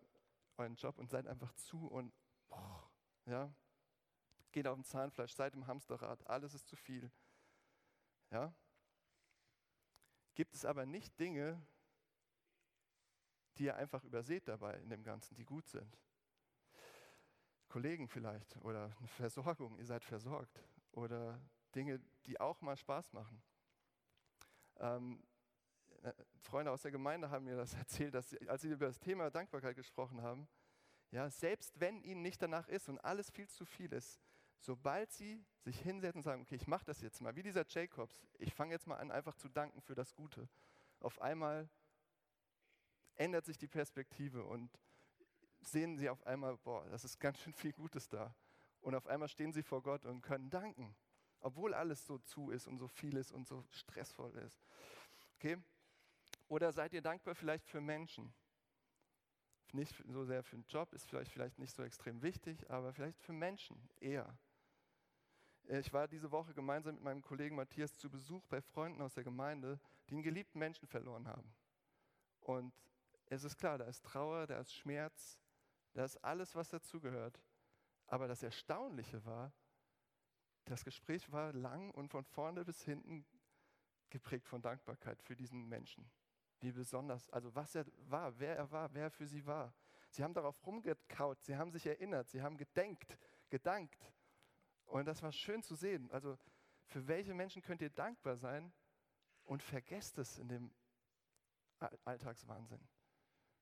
euren 0.56 0.74
Job 0.74 0.98
und 0.98 1.10
seid 1.10 1.26
einfach 1.26 1.52
zu 1.54 1.86
und 1.86 2.12
boah, 2.48 2.90
ja, 3.26 3.54
geht 4.58 4.66
auf 4.66 4.74
dem 4.74 4.82
Zahnfleisch, 4.82 5.36
seid 5.36 5.54
im 5.54 5.68
Hamsterrad, 5.68 6.26
alles 6.26 6.52
ist 6.52 6.66
zu 6.66 6.74
viel. 6.74 7.12
Ja? 8.32 8.52
Gibt 10.34 10.52
es 10.52 10.64
aber 10.64 10.84
nicht 10.84 11.16
Dinge, 11.20 11.64
die 13.56 13.66
ihr 13.66 13.76
einfach 13.76 14.02
überseht 14.02 14.48
dabei 14.48 14.74
in 14.80 14.90
dem 14.90 15.04
Ganzen, 15.04 15.36
die 15.36 15.44
gut 15.44 15.68
sind? 15.68 15.96
Kollegen 17.68 18.08
vielleicht 18.08 18.56
oder 18.64 18.90
eine 18.98 19.06
Versorgung, 19.06 19.78
ihr 19.78 19.86
seid 19.86 20.02
versorgt 20.02 20.60
oder 20.90 21.40
Dinge, 21.76 22.00
die 22.26 22.40
auch 22.40 22.60
mal 22.60 22.76
Spaß 22.76 23.12
machen. 23.12 23.40
Ähm, 24.78 25.22
äh, 26.02 26.12
Freunde 26.40 26.72
aus 26.72 26.82
der 26.82 26.90
Gemeinde 26.90 27.30
haben 27.30 27.44
mir 27.44 27.56
das 27.56 27.74
erzählt, 27.74 28.12
dass 28.12 28.30
sie, 28.30 28.48
als 28.48 28.62
sie 28.62 28.70
über 28.70 28.86
das 28.86 28.98
Thema 28.98 29.30
Dankbarkeit 29.30 29.76
gesprochen 29.76 30.20
haben, 30.20 30.48
ja, 31.12 31.30
selbst 31.30 31.78
wenn 31.78 32.02
ihnen 32.02 32.22
nicht 32.22 32.42
danach 32.42 32.66
ist 32.66 32.88
und 32.88 32.98
alles 32.98 33.30
viel 33.30 33.48
zu 33.48 33.64
viel 33.64 33.92
ist, 33.92 34.20
sobald 34.60 35.12
sie 35.12 35.44
sich 35.60 35.78
hinsetzen 35.80 36.18
und 36.18 36.22
sagen, 36.24 36.42
okay, 36.42 36.56
ich 36.56 36.66
mache 36.66 36.84
das 36.84 37.00
jetzt 37.00 37.20
mal, 37.20 37.36
wie 37.36 37.42
dieser 37.42 37.64
Jacobs, 37.68 38.26
ich 38.38 38.54
fange 38.54 38.72
jetzt 38.72 38.86
mal 38.86 38.96
an, 38.96 39.10
einfach 39.10 39.34
zu 39.34 39.48
danken 39.48 39.80
für 39.80 39.94
das 39.94 40.14
Gute, 40.14 40.48
auf 41.00 41.20
einmal 41.20 41.68
ändert 43.14 43.44
sich 43.44 43.58
die 43.58 43.68
Perspektive 43.68 44.44
und 44.44 44.70
sehen 45.60 45.96
sie 45.96 46.08
auf 46.08 46.26
einmal, 46.26 46.56
boah, 46.58 46.84
das 46.88 47.04
ist 47.04 47.18
ganz 47.18 47.38
schön 47.38 47.52
viel 47.52 47.72
Gutes 47.72 48.08
da. 48.08 48.34
Und 48.80 48.94
auf 48.94 49.06
einmal 49.06 49.28
stehen 49.28 49.52
sie 49.52 49.62
vor 49.62 49.82
Gott 49.82 50.04
und 50.04 50.22
können 50.22 50.50
danken, 50.50 50.94
obwohl 51.40 51.74
alles 51.74 52.06
so 52.06 52.18
zu 52.18 52.50
ist 52.50 52.66
und 52.66 52.78
so 52.78 52.88
viel 52.88 53.16
ist 53.16 53.32
und 53.32 53.46
so 53.46 53.64
stressvoll 53.70 54.34
ist. 54.36 54.64
Okay? 55.36 55.58
Oder 56.48 56.72
seid 56.72 56.92
ihr 56.92 57.02
dankbar 57.02 57.34
vielleicht 57.34 57.66
für 57.66 57.80
Menschen? 57.80 58.32
Nicht 59.72 59.94
so 60.08 60.24
sehr 60.24 60.42
für 60.42 60.56
den 60.56 60.64
Job, 60.68 60.92
ist 60.94 61.06
vielleicht, 61.06 61.30
vielleicht 61.30 61.58
nicht 61.58 61.74
so 61.74 61.82
extrem 61.82 62.22
wichtig, 62.22 62.70
aber 62.70 62.92
vielleicht 62.92 63.20
für 63.20 63.32
Menschen 63.32 63.88
eher. 64.00 64.38
Äh, 65.68 65.80
ich 65.80 65.92
war 65.92 66.08
diese 66.08 66.30
Woche 66.30 66.54
gemeinsam 66.54 66.94
mit 66.94 67.04
meinem 67.04 67.22
Kollegen 67.22 67.56
Matthias 67.56 67.96
zu 67.96 68.10
Besuch 68.10 68.46
bei 68.46 68.60
Freunden 68.60 69.00
aus 69.02 69.14
der 69.14 69.24
Gemeinde, 69.24 69.78
die 70.08 70.14
einen 70.14 70.22
geliebten 70.22 70.58
Menschen 70.58 70.88
verloren 70.88 71.28
haben. 71.28 71.54
Und 72.40 72.72
es 73.26 73.44
ist 73.44 73.58
klar, 73.58 73.78
da 73.78 73.84
ist 73.84 74.04
Trauer, 74.04 74.46
da 74.46 74.58
ist 74.58 74.74
Schmerz, 74.74 75.38
da 75.92 76.04
ist 76.04 76.16
alles, 76.24 76.54
was 76.54 76.68
dazugehört. 76.70 77.40
Aber 78.06 78.26
das 78.26 78.42
Erstaunliche 78.42 79.24
war, 79.24 79.52
das 80.64 80.84
Gespräch 80.84 81.30
war 81.30 81.52
lang 81.52 81.90
und 81.90 82.08
von 82.08 82.24
vorne 82.24 82.64
bis 82.64 82.82
hinten 82.82 83.26
geprägt 84.10 84.46
von 84.46 84.62
Dankbarkeit 84.62 85.22
für 85.22 85.36
diesen 85.36 85.68
Menschen. 85.68 86.10
Wie 86.60 86.72
besonders, 86.72 87.28
also 87.30 87.54
was 87.54 87.74
er 87.74 87.84
war, 88.08 88.38
wer 88.38 88.56
er 88.56 88.70
war, 88.70 88.92
wer 88.94 89.04
er 89.04 89.10
für 89.10 89.26
sie 89.26 89.44
war. 89.46 89.74
Sie 90.10 90.24
haben 90.24 90.34
darauf 90.34 90.66
rumgekaut, 90.66 91.42
sie 91.42 91.56
haben 91.56 91.70
sich 91.70 91.86
erinnert, 91.86 92.28
sie 92.28 92.40
haben 92.40 92.56
gedenkt, 92.56 93.18
gedankt. 93.50 94.10
Und 94.88 95.06
das 95.06 95.22
war 95.22 95.32
schön 95.32 95.62
zu 95.62 95.74
sehen. 95.74 96.10
Also 96.10 96.38
für 96.86 97.06
welche 97.06 97.34
Menschen 97.34 97.62
könnt 97.62 97.82
ihr 97.82 97.90
dankbar 97.90 98.36
sein 98.36 98.72
und 99.44 99.62
vergesst 99.62 100.18
es 100.18 100.38
in 100.38 100.48
dem 100.48 100.70
Alltagswahnsinn? 102.04 102.80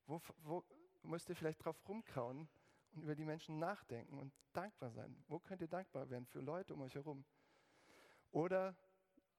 Wo, 0.07 0.21
wo 0.45 0.65
müsst 1.03 1.29
ihr 1.29 1.37
vielleicht 1.37 1.65
drauf 1.65 1.77
rumkauen 1.89 2.49
und 2.93 3.03
über 3.03 3.15
die 3.15 3.25
Menschen 3.25 3.59
nachdenken 3.59 4.19
und 4.19 4.33
dankbar 4.53 4.91
sein? 4.91 5.17
Wo 5.27 5.41
könnt 5.41 5.61
ihr 5.61 5.69
dankbar 5.69 6.09
werden 6.11 6.27
für 6.27 6.41
Leute 6.41 6.75
um 6.75 6.83
euch 6.83 6.95
herum? 6.95 7.25
Oder 8.31 8.77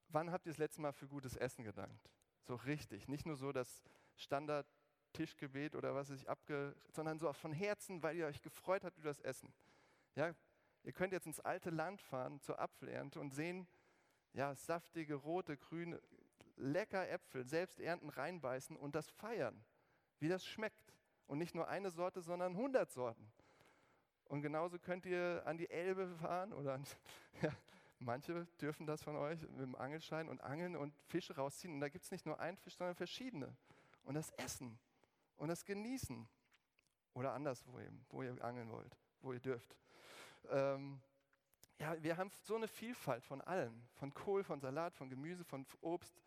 wann 0.08 0.30
habt 0.30 0.46
ihr 0.46 0.52
das 0.52 0.58
letzte 0.58 0.82
Mal 0.82 0.92
für 0.92 1.08
gutes 1.08 1.36
Essen 1.36 1.64
gedankt? 1.64 2.10
So 2.42 2.54
richtig. 2.54 3.08
Nicht 3.08 3.24
nur 3.24 3.36
so 3.36 3.50
das 3.50 3.82
Standard-Tischgebet 4.16 5.74
oder 5.74 5.94
was 5.94 6.10
ich 6.10 6.28
abge, 6.28 6.76
sondern 6.90 7.18
so 7.18 7.32
von 7.32 7.52
Herzen, 7.52 8.02
weil 8.02 8.16
ihr 8.16 8.26
euch 8.26 8.42
gefreut 8.42 8.84
habt 8.84 8.98
über 8.98 9.08
das 9.08 9.20
Essen. 9.20 9.52
Ja, 10.14 10.34
Ihr 10.84 10.92
könnt 10.92 11.12
jetzt 11.12 11.26
ins 11.26 11.40
alte 11.40 11.70
Land 11.70 12.00
fahren 12.00 12.40
zur 12.40 12.58
Apfelernte 12.58 13.20
und 13.20 13.30
sehen, 13.30 13.66
ja, 14.32 14.54
saftige, 14.54 15.14
rote, 15.14 15.56
grüne, 15.56 16.00
lecker 16.56 17.08
Äpfel, 17.08 17.44
selbst 17.44 17.80
ernten, 17.80 18.08
reinbeißen 18.08 18.76
und 18.76 18.94
das 18.94 19.10
feiern, 19.10 19.64
wie 20.18 20.28
das 20.28 20.44
schmeckt. 20.44 20.94
Und 21.26 21.38
nicht 21.38 21.54
nur 21.54 21.68
eine 21.68 21.90
Sorte, 21.90 22.22
sondern 22.22 22.52
100 22.52 22.90
Sorten. 22.90 23.30
Und 24.24 24.42
genauso 24.42 24.78
könnt 24.78 25.06
ihr 25.06 25.42
an 25.44 25.58
die 25.58 25.68
Elbe 25.68 26.08
fahren 26.16 26.52
oder 26.52 26.74
an, 26.74 26.84
ja, 27.42 27.52
manche 27.98 28.46
dürfen 28.60 28.86
das 28.86 29.02
von 29.02 29.16
euch 29.16 29.40
mit 29.42 29.60
dem 29.60 29.74
Angelschein 29.74 30.28
und 30.28 30.40
angeln 30.42 30.76
und 30.76 30.94
Fische 31.06 31.36
rausziehen. 31.36 31.74
Und 31.74 31.80
da 31.80 31.88
gibt 31.88 32.04
es 32.04 32.10
nicht 32.10 32.26
nur 32.26 32.40
einen 32.40 32.56
Fisch, 32.56 32.76
sondern 32.76 32.94
verschiedene. 32.94 33.54
Und 34.04 34.14
das 34.14 34.30
Essen 34.32 34.78
und 35.36 35.48
das 35.48 35.64
Genießen. 35.64 36.28
Oder 37.14 37.32
anderswo 37.32 37.78
eben, 37.80 38.04
wo 38.10 38.22
ihr 38.22 38.42
angeln 38.44 38.70
wollt, 38.70 38.96
wo 39.20 39.32
ihr 39.32 39.40
dürft 39.40 39.76
ähm, 40.50 41.00
ja, 41.78 42.02
wir 42.02 42.16
haben 42.16 42.30
so 42.42 42.56
eine 42.56 42.68
Vielfalt 42.68 43.24
von 43.24 43.40
allem, 43.42 43.82
von 43.94 44.12
Kohl, 44.12 44.42
von 44.42 44.60
Salat, 44.60 44.94
von 44.94 45.08
Gemüse, 45.08 45.44
von 45.44 45.66
Obst. 45.80 46.20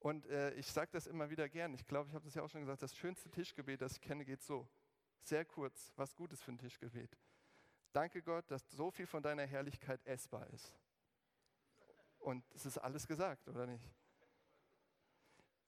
Und 0.00 0.26
äh, 0.26 0.52
ich 0.54 0.66
sage 0.66 0.90
das 0.92 1.06
immer 1.06 1.28
wieder 1.28 1.48
gern. 1.48 1.74
Ich 1.74 1.86
glaube, 1.86 2.08
ich 2.08 2.14
habe 2.14 2.24
das 2.24 2.34
ja 2.34 2.42
auch 2.42 2.48
schon 2.48 2.62
gesagt. 2.62 2.82
Das 2.82 2.96
schönste 2.96 3.30
Tischgebet, 3.30 3.80
das 3.82 3.94
ich 3.94 4.00
kenne, 4.00 4.24
geht 4.24 4.42
so. 4.42 4.66
Sehr 5.22 5.44
kurz, 5.44 5.92
was 5.96 6.14
Gutes 6.14 6.40
für 6.40 6.52
ein 6.52 6.58
Tischgebet. 6.58 7.18
Danke 7.92 8.22
Gott, 8.22 8.50
dass 8.50 8.70
so 8.70 8.90
viel 8.90 9.06
von 9.06 9.22
deiner 9.22 9.44
Herrlichkeit 9.44 10.04
essbar 10.06 10.46
ist. 10.50 10.72
Und 12.18 12.44
es 12.54 12.64
ist 12.64 12.78
alles 12.78 13.06
gesagt, 13.06 13.48
oder 13.48 13.66
nicht? 13.66 13.84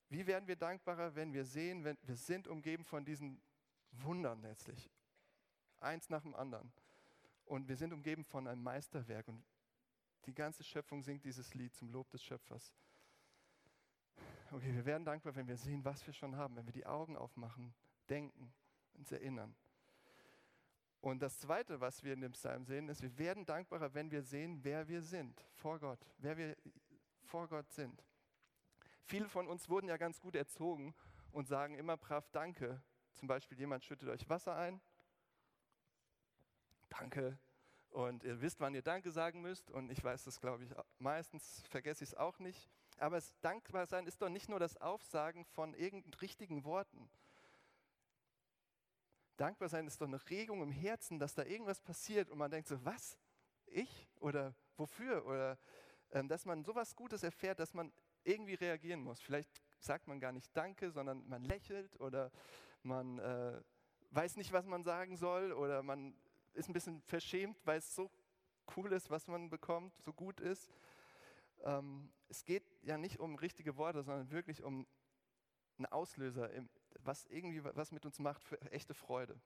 Wie 0.08 0.26
werden 0.26 0.46
wir 0.46 0.56
dankbarer, 0.56 1.14
wenn 1.14 1.32
wir 1.32 1.44
sehen, 1.44 1.84
wenn 1.84 1.96
wir 2.02 2.16
sind 2.16 2.48
umgeben 2.48 2.84
von 2.84 3.04
diesen 3.04 3.40
Wundern 3.92 4.42
letztlich, 4.42 4.90
eins 5.80 6.08
nach 6.10 6.22
dem 6.22 6.34
anderen. 6.34 6.72
Und 7.50 7.66
wir 7.66 7.76
sind 7.76 7.92
umgeben 7.92 8.24
von 8.24 8.46
einem 8.46 8.62
Meisterwerk 8.62 9.26
und 9.26 9.44
die 10.26 10.32
ganze 10.32 10.62
Schöpfung 10.62 11.02
singt 11.02 11.24
dieses 11.24 11.52
Lied 11.52 11.74
zum 11.74 11.90
Lob 11.90 12.08
des 12.10 12.22
Schöpfers. 12.22 12.72
Okay, 14.52 14.72
wir 14.72 14.84
werden 14.84 15.04
dankbar, 15.04 15.34
wenn 15.34 15.48
wir 15.48 15.56
sehen, 15.56 15.84
was 15.84 16.06
wir 16.06 16.14
schon 16.14 16.36
haben, 16.36 16.54
wenn 16.54 16.66
wir 16.66 16.72
die 16.72 16.86
Augen 16.86 17.16
aufmachen, 17.16 17.74
denken, 18.08 18.54
uns 18.94 19.10
erinnern. 19.10 19.56
Und 21.00 21.22
das 21.22 21.40
Zweite, 21.40 21.80
was 21.80 22.04
wir 22.04 22.12
in 22.12 22.20
dem 22.20 22.30
Psalm 22.34 22.64
sehen, 22.64 22.88
ist, 22.88 23.02
wir 23.02 23.18
werden 23.18 23.44
dankbarer, 23.44 23.94
wenn 23.94 24.12
wir 24.12 24.22
sehen, 24.22 24.62
wer 24.62 24.86
wir 24.86 25.02
sind 25.02 25.44
vor 25.54 25.80
Gott, 25.80 25.98
wer 26.18 26.36
wir 26.36 26.56
vor 27.24 27.48
Gott 27.48 27.68
sind. 27.72 28.00
Viele 29.02 29.28
von 29.28 29.48
uns 29.48 29.68
wurden 29.68 29.88
ja 29.88 29.96
ganz 29.96 30.20
gut 30.20 30.36
erzogen 30.36 30.94
und 31.32 31.48
sagen 31.48 31.74
immer 31.74 31.96
brav 31.96 32.30
Danke. 32.30 32.80
Zum 33.14 33.26
Beispiel 33.26 33.58
jemand 33.58 33.84
schüttet 33.84 34.08
euch 34.08 34.28
Wasser 34.28 34.54
ein. 34.54 34.80
Danke. 36.90 37.38
Und 37.88 38.22
ihr 38.22 38.40
wisst, 38.40 38.60
wann 38.60 38.74
ihr 38.74 38.82
Danke 38.82 39.10
sagen 39.10 39.40
müsst. 39.40 39.70
Und 39.70 39.90
ich 39.90 40.02
weiß 40.02 40.24
das, 40.24 40.40
glaube 40.40 40.64
ich, 40.64 40.70
meistens 40.98 41.64
vergesse 41.68 42.04
ich 42.04 42.10
es 42.10 42.16
auch 42.16 42.38
nicht. 42.38 42.70
Aber 42.98 43.16
das 43.16 43.34
Dankbarsein 43.40 44.06
ist 44.06 44.20
doch 44.20 44.28
nicht 44.28 44.48
nur 44.48 44.60
das 44.60 44.76
Aufsagen 44.76 45.44
von 45.44 45.74
irgendeinen 45.74 46.14
richtigen 46.14 46.64
Worten. 46.64 47.10
Dankbarsein 49.38 49.86
ist 49.86 50.00
doch 50.00 50.06
eine 50.06 50.20
Regung 50.28 50.62
im 50.62 50.70
Herzen, 50.70 51.18
dass 51.18 51.34
da 51.34 51.44
irgendwas 51.44 51.80
passiert 51.80 52.28
und 52.28 52.36
man 52.36 52.50
denkt 52.50 52.68
so, 52.68 52.84
was? 52.84 53.18
Ich? 53.64 54.06
Oder 54.20 54.54
wofür? 54.76 55.24
Oder 55.24 55.58
ähm, 56.10 56.28
dass 56.28 56.44
man 56.44 56.62
sowas 56.62 56.94
Gutes 56.94 57.22
erfährt, 57.22 57.58
dass 57.58 57.72
man 57.72 57.92
irgendwie 58.24 58.54
reagieren 58.54 59.00
muss. 59.00 59.20
Vielleicht 59.20 59.62
sagt 59.78 60.06
man 60.08 60.20
gar 60.20 60.32
nicht 60.32 60.54
Danke, 60.54 60.90
sondern 60.90 61.26
man 61.26 61.42
lächelt 61.44 61.98
oder 62.00 62.30
man 62.82 63.18
äh, 63.18 63.62
weiß 64.10 64.36
nicht, 64.36 64.52
was 64.52 64.66
man 64.66 64.82
sagen 64.84 65.16
soll 65.16 65.52
oder 65.52 65.82
man 65.82 66.14
ist 66.54 66.68
ein 66.68 66.72
bisschen 66.72 67.00
verschämt, 67.02 67.58
weil 67.64 67.78
es 67.78 67.94
so 67.94 68.10
cool 68.76 68.92
ist, 68.92 69.10
was 69.10 69.26
man 69.28 69.50
bekommt, 69.50 69.94
so 70.02 70.12
gut 70.12 70.40
ist. 70.40 70.70
Ähm, 71.62 72.12
es 72.28 72.44
geht 72.44 72.64
ja 72.82 72.96
nicht 72.98 73.18
um 73.20 73.34
richtige 73.36 73.76
Worte, 73.76 74.02
sondern 74.02 74.30
wirklich 74.30 74.62
um 74.62 74.86
einen 75.78 75.86
Auslöser, 75.86 76.50
was 76.98 77.26
irgendwie 77.26 77.64
was 77.64 77.92
mit 77.92 78.04
uns 78.04 78.18
macht 78.18 78.44
für 78.44 78.60
echte 78.70 78.94
Freude. 78.94 79.40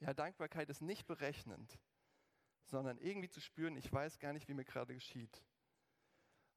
Ja, 0.00 0.12
Dankbarkeit 0.12 0.68
ist 0.68 0.82
nicht 0.82 1.06
berechnend, 1.06 1.78
sondern 2.64 2.98
irgendwie 2.98 3.30
zu 3.30 3.40
spüren, 3.40 3.76
ich 3.76 3.90
weiß 3.90 4.18
gar 4.18 4.32
nicht, 4.32 4.48
wie 4.48 4.54
mir 4.54 4.64
gerade 4.64 4.94
geschieht. 4.94 5.42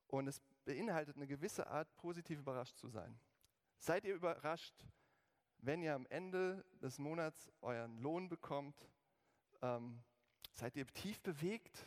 Und 0.07 0.27
es 0.27 0.41
beinhaltet 0.65 1.15
eine 1.15 1.27
gewisse 1.27 1.67
Art, 1.67 1.95
positiv 1.95 2.39
überrascht 2.39 2.77
zu 2.77 2.89
sein. 2.89 3.19
Seid 3.77 4.03
ihr 4.03 4.15
überrascht, 4.15 4.85
wenn 5.59 5.81
ihr 5.81 5.93
am 5.93 6.05
Ende 6.07 6.65
des 6.81 6.97
Monats 6.97 7.51
euren 7.61 7.97
Lohn 7.99 8.27
bekommt? 8.27 8.89
Ähm, 9.61 10.01
seid 10.53 10.75
ihr 10.75 10.87
tief 10.87 11.21
bewegt, 11.21 11.85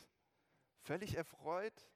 völlig 0.83 1.15
erfreut 1.15 1.89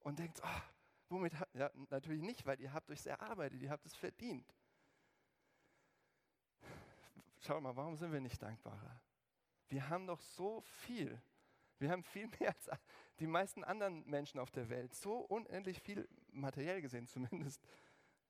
und 0.00 0.18
denkt, 0.18 0.40
oh, 0.42 0.60
womit, 1.08 1.32
ja, 1.54 1.70
natürlich 1.90 2.22
nicht, 2.22 2.46
weil 2.46 2.60
ihr 2.60 2.72
habt 2.72 2.90
euch 2.90 3.04
erarbeitet, 3.06 3.62
ihr 3.62 3.70
habt 3.70 3.86
es 3.86 3.94
verdient. 3.94 4.54
Schau 7.40 7.60
mal, 7.60 7.76
warum 7.76 7.96
sind 7.96 8.12
wir 8.12 8.20
nicht 8.20 8.42
dankbarer? 8.42 9.00
Wir 9.68 9.88
haben 9.88 10.06
doch 10.06 10.20
so 10.20 10.60
viel. 10.60 11.20
Wir 11.78 11.90
haben 11.90 12.02
viel 12.02 12.26
mehr 12.40 12.54
als 12.54 12.70
die 13.20 13.26
meisten 13.26 13.64
anderen 13.64 14.04
Menschen 14.06 14.40
auf 14.40 14.50
der 14.50 14.68
Welt. 14.68 14.94
So 14.94 15.18
unendlich 15.18 15.80
viel 15.80 16.08
materiell 16.30 16.82
gesehen 16.82 17.06
zumindest. 17.06 17.62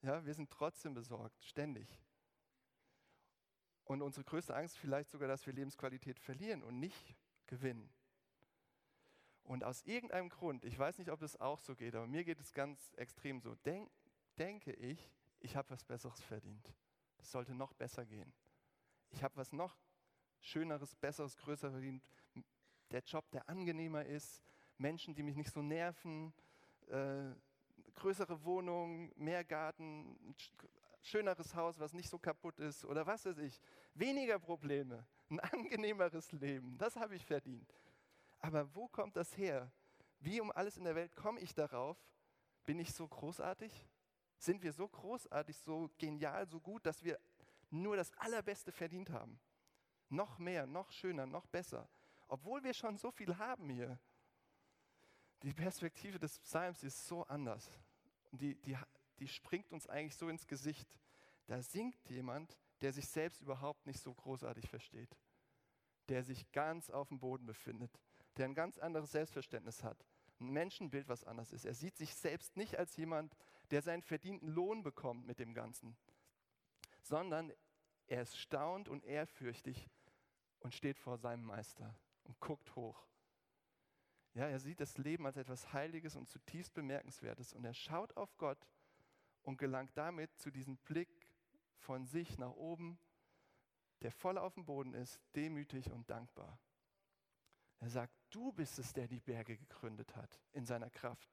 Ja, 0.03 0.25
wir 0.25 0.35
sind 0.35 0.51
trotzdem 0.51 0.95
besorgt, 0.95 1.43
ständig. 1.43 1.99
Und 3.89 4.03
unsere 4.03 4.23
größte 4.23 4.55
Angst 4.55 4.75
ist 4.75 4.81
vielleicht 4.81 5.11
sogar, 5.11 5.29
dass 5.29 5.47
wir 5.47 5.55
Lebensqualität 5.55 6.21
verlieren 6.21 6.63
und 6.63 6.79
nicht 6.79 7.17
gewinnen. 7.47 7.89
Und 9.45 9.65
aus 9.65 9.81
irgendeinem 9.87 10.29
Grund, 10.29 10.67
ich 10.67 10.79
weiß 10.79 10.99
nicht, 10.99 11.11
ob 11.11 11.23
es 11.23 11.41
auch 11.41 11.59
so 11.59 11.75
geht, 11.75 11.95
aber 11.95 12.07
mir 12.07 12.23
geht 12.23 12.39
es 12.39 12.53
ganz 12.53 12.93
extrem 12.97 13.41
so, 13.41 13.55
denk, 13.65 13.91
denke 14.37 14.75
ich, 14.75 15.11
ich 15.41 15.57
habe 15.57 15.71
was 15.71 15.85
Besseres 15.85 16.21
verdient. 16.21 16.71
Es 17.17 17.33
sollte 17.33 17.55
noch 17.55 17.73
besser 17.73 18.05
gehen. 18.05 18.31
Ich 19.09 19.23
habe 19.23 19.35
was 19.37 19.55
noch 19.55 19.75
Schöneres, 20.41 20.95
Besseres, 20.95 21.39
Größeres 21.39 21.73
verdient. 21.73 22.05
Der 22.91 23.01
Job, 23.01 23.31
der 23.31 23.49
angenehmer 23.49 24.05
ist, 24.05 24.43
Menschen, 24.77 25.15
die 25.15 25.23
mich 25.23 25.35
nicht 25.35 25.51
so 25.51 25.63
nerven, 25.63 26.35
äh, 26.89 27.31
größere 27.95 28.45
Wohnung, 28.45 29.13
mehr 29.17 29.45
Garten, 29.45 30.35
schöneres 31.03 31.55
Haus, 31.55 31.79
was 31.79 31.93
nicht 31.93 32.09
so 32.09 32.19
kaputt 32.19 32.59
ist 32.61 32.85
oder 32.85 33.07
was 33.07 33.25
weiß 33.25 33.39
ich. 33.39 33.61
Weniger 33.95 34.39
Probleme, 34.39 35.07
ein 35.31 35.41
angenehmeres 35.41 36.33
Leben, 36.33 36.77
das 36.79 36.97
habe 36.97 37.15
ich 37.15 37.25
verdient. 37.25 37.75
Aber 38.41 38.75
wo 38.75 38.89
kommt 38.89 39.17
das 39.17 39.37
her? 39.37 39.73
Wie 40.21 40.41
um 40.41 40.51
alles 40.51 40.77
in 40.77 40.85
der 40.85 40.95
Welt 40.95 41.15
komme 41.15 41.41
ich 41.41 41.55
darauf? 41.55 41.97
Bin 42.65 42.79
ich 42.79 42.93
so 42.93 43.07
großartig? 43.07 43.73
Sind 44.39 44.63
wir 44.63 44.73
so 44.73 44.87
großartig, 44.87 45.57
so 45.59 45.91
genial, 45.99 46.47
so 46.47 46.61
gut, 46.61 46.87
dass 46.87 47.03
wir 47.03 47.19
nur 47.71 47.97
das 47.97 48.13
Allerbeste 48.19 48.73
verdient 48.73 49.11
haben? 49.11 49.41
Noch 50.09 50.39
mehr, 50.39 50.67
noch 50.67 50.91
schöner, 50.91 51.27
noch 51.27 51.47
besser. 51.47 51.89
Obwohl 52.29 52.63
wir 52.63 52.75
schon 52.75 52.97
so 52.97 53.11
viel 53.11 53.37
haben 53.37 53.69
hier. 53.69 53.99
Die 55.43 55.53
Perspektive 55.53 56.19
des 56.19 56.39
Psalms 56.41 56.83
ist 56.83 57.07
so 57.07 57.25
anders. 57.25 57.69
Die, 58.33 58.55
die, 58.57 58.77
die 59.21 59.29
springt 59.29 59.73
uns 59.73 59.87
eigentlich 59.87 60.17
so 60.17 60.29
ins 60.29 60.47
Gesicht. 60.47 60.89
Da 61.47 61.63
singt 61.63 61.97
jemand, 62.09 62.59
der 62.81 62.93
sich 62.93 63.09
selbst 63.09 63.41
überhaupt 63.41 63.87
nicht 63.87 64.01
so 64.01 64.15
großartig 64.15 64.69
versteht. 64.69 65.17
Der 66.09 66.23
sich 66.23 66.51
ganz 66.53 66.91
auf 66.91 67.09
dem 67.09 67.19
Boden 67.19 67.47
befindet 67.47 67.99
der 68.39 68.47
ein 68.47 68.55
ganz 68.55 68.79
anderes 68.79 69.13
Selbstverständnis 69.13 69.83
hat, 69.83 70.05
ein 70.41 70.51
Menschenbild, 70.51 71.09
was 71.09 71.25
anders 71.25 71.53
ist. 71.53 71.65
Er 71.65 71.75
sieht 71.75 71.97
sich 71.97 72.15
selbst 72.15 72.57
nicht 72.57 72.79
als 72.79 72.97
jemand, 72.97 73.37
der 73.71 73.83
seinen 73.83 74.03
verdienten 74.03 74.49
Lohn 74.49 74.83
bekommt 74.83 75.27
mit 75.27 75.39
dem 75.41 75.53
Ganzen, 75.53 75.97
sondern 77.03 77.53
er 78.07 78.23
ist 78.23 78.39
staunt 78.39 78.89
und 78.89 79.05
ehrfürchtig 79.05 79.91
und 80.61 80.73
steht 80.73 80.99
vor 80.99 81.19
seinem 81.19 81.45
Meister 81.45 81.99
und 82.25 82.41
guckt 82.41 82.75
hoch. 82.77 83.05
Ja, 84.35 84.47
er 84.47 84.61
sieht 84.61 84.81
das 84.81 84.97
Leben 84.99 85.27
als 85.27 85.37
etwas 85.37 85.73
Heiliges 85.73 86.15
und 86.15 86.29
zutiefst 86.29 86.73
Bemerkenswertes 86.73 87.53
und 87.53 87.65
er 87.65 87.75
schaut 87.75 88.17
auf 88.17 88.37
Gott 88.39 88.59
und 89.43 89.59
gelangt 89.59 89.97
damit 89.97 90.37
zu 90.39 90.51
diesem 90.51 90.77
Blick 90.79 91.29
von 91.77 92.05
sich 92.07 92.39
nach 92.39 92.53
oben, 92.53 92.99
der 94.03 94.13
voll 94.13 94.39
auf 94.39 94.55
dem 94.55 94.65
Boden 94.65 94.95
ist, 94.95 95.21
demütig 95.35 95.91
und 95.91 96.09
dankbar. 96.09 96.59
Er 97.81 97.91
sagt, 97.91 98.15
du 98.31 98.53
bist 98.53 98.79
es, 98.79 98.93
der 98.93 99.09
die 99.09 99.21
Berge 99.21 99.57
gegründet 99.57 100.15
hat 100.17 100.41
in 100.53 100.65
seiner 100.65 100.91
Kraft. 100.91 101.29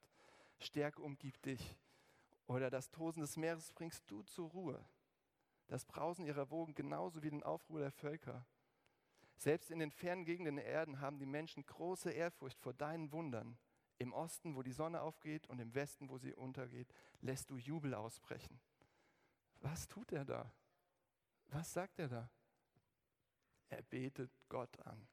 Stärke 0.58 1.02
umgibt 1.02 1.44
dich. 1.44 1.76
Oder 2.46 2.70
das 2.70 2.90
Tosen 2.90 3.20
des 3.20 3.36
Meeres 3.36 3.72
bringst 3.72 4.08
du 4.10 4.22
zur 4.22 4.50
Ruhe. 4.50 4.84
Das 5.66 5.84
Brausen 5.84 6.24
ihrer 6.24 6.50
Wogen 6.50 6.74
genauso 6.74 7.22
wie 7.22 7.30
den 7.30 7.42
Aufruhr 7.42 7.80
der 7.80 7.90
Völker. 7.90 8.46
Selbst 9.36 9.70
in 9.70 9.80
den 9.80 9.90
fernen 9.90 10.24
Gegenden 10.24 10.56
der 10.56 10.64
Erden 10.64 11.00
haben 11.00 11.18
die 11.18 11.26
Menschen 11.26 11.66
große 11.66 12.10
Ehrfurcht 12.10 12.58
vor 12.60 12.72
deinen 12.72 13.12
Wundern. 13.12 13.58
Im 13.98 14.12
Osten, 14.12 14.56
wo 14.56 14.62
die 14.62 14.72
Sonne 14.72 15.00
aufgeht, 15.00 15.46
und 15.46 15.58
im 15.58 15.74
Westen, 15.74 16.08
wo 16.08 16.18
sie 16.18 16.34
untergeht, 16.34 16.92
lässt 17.20 17.50
du 17.50 17.56
Jubel 17.56 17.94
ausbrechen. 17.94 18.60
Was 19.60 19.88
tut 19.88 20.12
er 20.12 20.24
da? 20.24 20.52
Was 21.48 21.72
sagt 21.72 21.98
er 21.98 22.08
da? 22.08 22.30
Er 23.68 23.82
betet 23.82 24.30
Gott 24.48 24.78
an. 24.86 25.08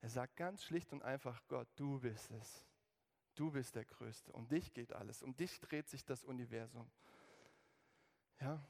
Er 0.00 0.08
sagt 0.10 0.36
ganz 0.36 0.64
schlicht 0.64 0.92
und 0.92 1.02
einfach, 1.02 1.42
Gott, 1.48 1.68
du 1.76 2.00
bist 2.00 2.30
es. 2.32 2.64
Du 3.34 3.50
bist 3.50 3.74
der 3.74 3.84
Größte. 3.84 4.32
Um 4.32 4.46
dich 4.48 4.72
geht 4.72 4.92
alles. 4.92 5.22
Um 5.22 5.34
dich 5.34 5.60
dreht 5.60 5.88
sich 5.88 6.04
das 6.04 6.24
Universum. 6.24 6.90
Ja. 8.40 8.64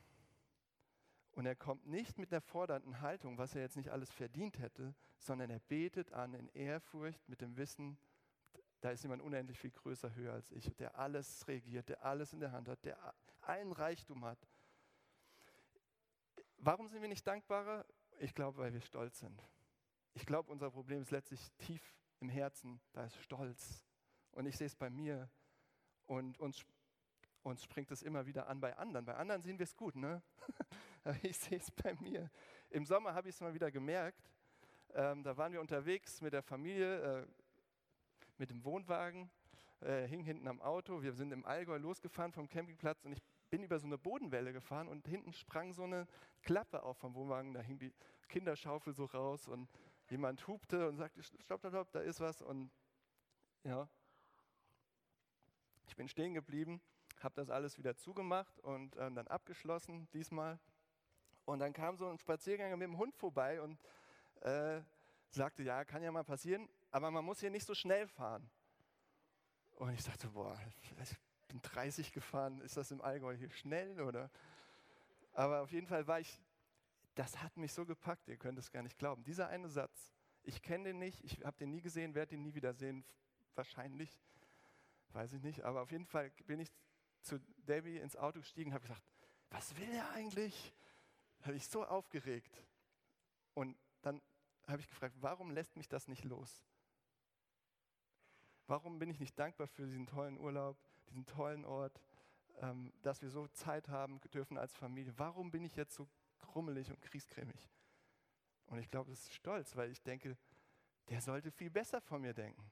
Und 1.32 1.46
er 1.46 1.56
kommt 1.56 1.87
nicht 1.87 2.18
mit 2.18 2.30
der 2.30 2.40
fordernden 2.40 3.00
Haltung, 3.00 3.37
was 3.37 3.54
er 3.54 3.62
jetzt 3.62 3.76
nicht 3.76 3.90
alles 3.90 4.10
verdient 4.12 4.58
hätte, 4.58 4.94
sondern 5.18 5.50
er 5.50 5.58
betet 5.58 6.12
an 6.12 6.34
in 6.34 6.48
Ehrfurcht 6.50 7.28
mit 7.28 7.40
dem 7.40 7.56
Wissen, 7.56 7.98
da 8.85 8.90
ist 8.90 9.03
jemand 9.03 9.23
unendlich 9.23 9.59
viel 9.59 9.70
größer, 9.70 10.14
höher 10.14 10.35
als 10.35 10.51
ich, 10.51 10.70
der 10.77 10.99
alles 10.99 11.49
regiert, 11.49 11.88
der 11.88 12.05
alles 12.05 12.35
in 12.35 12.40
der 12.40 12.53
Hand 12.53 12.68
hat, 12.68 12.85
der 12.85 12.99
allen 13.40 13.73
Reichtum 13.73 14.27
hat. 14.27 14.38
Warum 16.59 16.87
sind 16.88 17.01
wir 17.01 17.09
nicht 17.09 17.27
dankbarer? 17.27 17.87
Ich 18.18 18.35
glaube, 18.35 18.59
weil 18.59 18.75
wir 18.75 18.83
stolz 18.83 19.20
sind. 19.20 19.42
Ich 20.12 20.27
glaube, 20.27 20.53
unser 20.53 20.70
Problem 20.70 21.01
ist 21.01 21.11
letztlich 21.11 21.51
tief 21.57 21.81
im 22.20 22.29
Herzen, 22.29 22.79
da 22.92 23.07
ist 23.07 23.16
Stolz. 23.23 23.83
Und 24.33 24.44
ich 24.44 24.59
sehe 24.59 24.66
es 24.66 24.77
bei 24.77 24.90
mir 24.90 25.31
und 26.05 26.38
uns, 26.38 26.62
uns 27.42 27.64
springt 27.64 27.90
es 27.90 28.03
immer 28.03 28.27
wieder 28.27 28.49
an 28.49 28.61
bei 28.61 28.77
anderen. 28.77 29.07
Bei 29.07 29.14
anderen 29.14 29.40
sehen 29.40 29.59
wir 29.59 29.64
es 29.64 29.75
gut, 29.75 29.97
ne? 29.97 30.23
Aber 31.05 31.16
ich 31.25 31.38
sehe 31.38 31.57
es 31.57 31.70
bei 31.70 31.94
mir. 31.94 32.31
Im 32.68 32.85
Sommer 32.85 33.14
habe 33.14 33.31
ich 33.31 33.35
es 33.35 33.40
mal 33.40 33.55
wieder 33.55 33.70
gemerkt. 33.70 34.31
Ähm, 34.92 35.23
da 35.23 35.35
waren 35.38 35.55
wir 35.55 35.62
unterwegs 35.62 36.20
mit 36.20 36.35
der 36.35 36.42
Familie, 36.42 37.23
äh, 37.23 37.27
mit 38.38 38.51
dem 38.51 38.64
Wohnwagen, 38.64 39.31
äh, 39.81 40.07
hing 40.07 40.23
hinten 40.23 40.49
am 40.49 40.61
Auto. 40.61 41.03
Wir 41.03 41.12
sind 41.12 41.33
im 41.33 41.44
Allgäu 41.44 41.77
losgefahren 41.79 42.33
vom 42.33 42.49
Campingplatz 42.49 43.05
und 43.05 43.12
ich 43.12 43.23
bin 43.51 43.62
über 43.62 43.79
so 43.79 43.87
eine 43.87 43.99
Bodenwelle 43.99 44.53
gefahren 44.53 44.88
und 44.88 45.07
hinten 45.07 45.33
sprang 45.33 45.73
so 45.73 45.85
eine 45.85 46.07
Klappe 46.42 46.83
auf 46.83 46.99
vom 46.99 47.14
Wohnwagen, 47.14 47.53
da 47.53 47.61
hing 47.61 47.79
die 47.79 47.92
Kinderschaufel 48.29 48.92
so 48.92 49.05
raus 49.05 49.47
und 49.47 49.68
jemand 50.11 50.47
hupte 50.49 50.88
und 50.88 50.97
sagte, 50.97 51.23
stopp, 51.23 51.61
stopp, 51.61 51.66
stopp, 51.68 51.92
da 51.92 52.01
ist 52.01 52.20
was 52.20 52.42
und 52.42 52.70
ja. 53.62 53.88
Ich 55.87 55.97
bin 55.97 56.09
stehen 56.09 56.35
geblieben, 56.35 56.81
habe 57.20 57.35
das 57.35 57.51
alles 57.51 57.79
wieder 57.79 57.94
zugemacht 57.94 58.59
und 58.61 58.97
äh, 58.97 59.11
dann 59.12 59.29
abgeschlossen 59.29 60.09
diesmal. 60.12 60.59
Und 61.44 61.59
dann 61.59 61.73
kam 61.73 61.97
so 61.97 62.09
ein 62.09 62.18
Spaziergänger 62.18 62.77
mit 62.77 62.88
dem 62.88 62.97
Hund 62.97 63.14
vorbei 63.16 63.61
und 63.61 63.79
äh, 64.40 64.81
sagte, 65.31 65.62
ja, 65.62 65.85
kann 65.85 66.03
ja 66.03 66.11
mal 66.11 66.25
passieren, 66.25 66.68
aber 66.94 67.11
man 67.11 67.24
muss 67.24 67.40
hier 67.40 67.50
nicht 67.50 67.66
so 67.66 67.74
schnell 67.74 68.07
fahren. 68.07 68.48
Und 69.72 69.92
ich 69.94 70.04
dachte, 70.04 70.28
boah, 70.28 70.57
ich 70.80 71.16
bin 71.48 71.61
30 71.61 72.12
gefahren, 72.12 72.61
ist 72.61 72.76
das 72.76 72.92
im 72.92 73.00
Allgäu 73.00 73.35
hier 73.35 73.50
schnell 73.50 74.00
oder? 74.00 74.30
Aber 75.33 75.62
auf 75.62 75.72
jeden 75.72 75.88
Fall 75.88 76.07
war 76.07 76.20
ich, 76.20 76.40
das 77.16 77.42
hat 77.42 77.57
mich 77.57 77.72
so 77.72 77.85
gepackt, 77.85 78.28
ihr 78.28 78.37
könnt 78.37 78.61
es 78.61 78.70
gar 78.70 78.85
nicht 78.85 78.96
glauben. 78.96 79.24
Dieser 79.24 79.48
eine 79.48 79.68
Satz, 79.68 80.12
ich 80.44 80.62
kenne 80.62 80.85
den 80.85 81.00
nicht, 81.00 81.24
ich 81.24 81.44
habe 81.44 81.57
den 81.57 81.70
nie 81.70 81.80
gesehen, 81.80 82.14
werde 82.14 82.30
den 82.30 82.42
nie 82.42 82.54
wieder 82.54 82.72
sehen, 82.72 83.04
wahrscheinlich, 83.57 84.16
weiß 85.09 85.33
ich 85.33 85.42
nicht, 85.42 85.64
aber 85.64 85.83
auf 85.83 85.90
jeden 85.90 86.07
Fall 86.07 86.30
bin 86.46 86.61
ich 86.61 86.70
zu 87.22 87.40
Debbie 87.66 87.98
ins 87.98 88.14
Auto 88.14 88.38
gestiegen 88.38 88.70
und 88.70 88.74
habe 88.74 88.87
gesagt, 88.87 89.02
was 89.50 89.76
will 89.76 89.90
er 89.90 90.12
eigentlich? 90.12 90.72
Habe 91.42 91.57
ich 91.57 91.66
so 91.66 91.85
aufgeregt. 91.85 92.57
Und 93.54 93.76
dann 94.02 94.22
habe 94.68 94.80
ich 94.80 94.87
gefragt, 94.87 95.16
warum 95.18 95.50
lässt 95.50 95.74
mich 95.74 95.88
das 95.88 96.07
nicht 96.07 96.22
los? 96.22 96.64
Warum 98.66 98.98
bin 98.98 99.11
ich 99.11 99.20
nicht 99.20 99.38
dankbar 99.38 99.66
für 99.66 99.87
diesen 99.87 100.07
tollen 100.07 100.38
Urlaub, 100.38 100.79
diesen 101.09 101.27
tollen 101.27 101.64
Ort, 101.64 102.00
ähm, 102.61 102.92
dass 103.03 103.20
wir 103.20 103.31
so 103.31 103.46
Zeit 103.48 103.88
haben 103.88 104.20
dürfen 104.33 104.57
als 104.57 104.74
Familie? 104.74 105.12
Warum 105.16 105.50
bin 105.50 105.64
ich 105.64 105.77
jetzt 105.77 105.94
so 105.94 106.09
krummelig 106.38 106.90
und 106.90 107.00
kriescremig? 107.03 107.68
Und 108.66 108.79
ich 108.79 108.90
glaube, 108.90 109.11
das 109.11 109.20
ist 109.20 109.35
stolz, 109.35 109.77
weil 109.77 109.90
ich 109.90 110.03
denke, 110.03 110.37
der 111.09 111.20
sollte 111.20 111.50
viel 111.50 111.70
besser 111.70 112.00
von 112.00 112.22
mir 112.22 112.33
denken. 112.33 112.70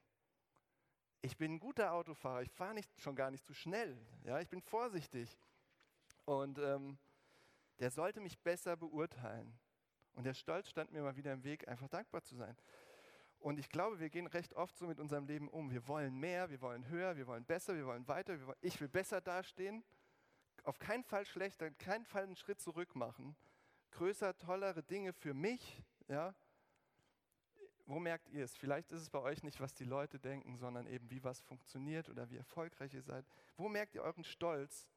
Ich 1.21 1.37
bin 1.37 1.53
ein 1.53 1.59
guter 1.59 1.93
Autofahrer, 1.93 2.41
ich 2.41 2.51
fahre 2.51 2.73
nicht, 2.73 2.89
schon 2.99 3.15
gar 3.15 3.31
nicht 3.31 3.45
zu 3.45 3.53
schnell, 3.53 3.97
ja, 4.23 4.39
ich 4.39 4.49
bin 4.49 4.61
vorsichtig. 4.61 5.37
Und 6.25 6.57
ähm, 6.57 6.97
der 7.79 7.91
sollte 7.91 8.19
mich 8.19 8.39
besser 8.39 8.75
beurteilen. 8.75 9.57
Und 10.13 10.25
der 10.25 10.33
Stolz 10.33 10.69
stand 10.69 10.91
mir 10.91 11.01
mal 11.01 11.15
wieder 11.15 11.33
im 11.33 11.43
Weg, 11.43 11.67
einfach 11.67 11.87
dankbar 11.87 12.23
zu 12.23 12.35
sein. 12.35 12.55
Und 13.43 13.59
ich 13.59 13.67
glaube, 13.67 13.99
wir 13.99 14.09
gehen 14.09 14.27
recht 14.27 14.53
oft 14.53 14.77
so 14.77 14.87
mit 14.87 15.01
unserem 15.01 15.25
Leben 15.25 15.49
um. 15.49 15.69
Wir 15.69 15.85
wollen 15.89 16.17
mehr, 16.17 16.49
wir 16.49 16.61
wollen 16.61 16.87
höher, 16.87 17.17
wir 17.17 17.27
wollen 17.27 17.43
besser, 17.43 17.75
wir 17.75 17.85
wollen 17.85 18.07
weiter, 18.07 18.39
wir 18.39 18.47
wollen, 18.47 18.57
ich 18.61 18.79
will 18.79 18.87
besser 18.87 19.19
dastehen. 19.19 19.83
Auf 20.63 20.79
keinen 20.79 21.03
Fall 21.03 21.25
schlechter, 21.25 21.69
keinen 21.71 22.05
Fall 22.05 22.23
einen 22.23 22.37
Schritt 22.37 22.61
zurück 22.61 22.95
machen. 22.95 23.35
Größer, 23.91 24.37
tollere 24.37 24.81
Dinge 24.81 25.11
für 25.11 25.33
mich. 25.33 25.83
Ja? 26.07 26.33
Wo 27.85 27.99
merkt 27.99 28.29
ihr 28.29 28.45
es? 28.45 28.55
Vielleicht 28.55 28.93
ist 28.93 29.01
es 29.01 29.09
bei 29.09 29.19
euch 29.19 29.43
nicht, 29.43 29.59
was 29.59 29.73
die 29.73 29.83
Leute 29.83 30.19
denken, 30.19 30.55
sondern 30.55 30.87
eben, 30.87 31.09
wie 31.09 31.21
was 31.21 31.41
funktioniert 31.41 32.07
oder 32.07 32.29
wie 32.29 32.37
erfolgreich 32.37 32.93
ihr 32.93 33.03
seid. 33.03 33.25
Wo 33.57 33.67
merkt 33.67 33.93
ihr 33.93 34.03
euren 34.03 34.23
Stolz 34.23 34.87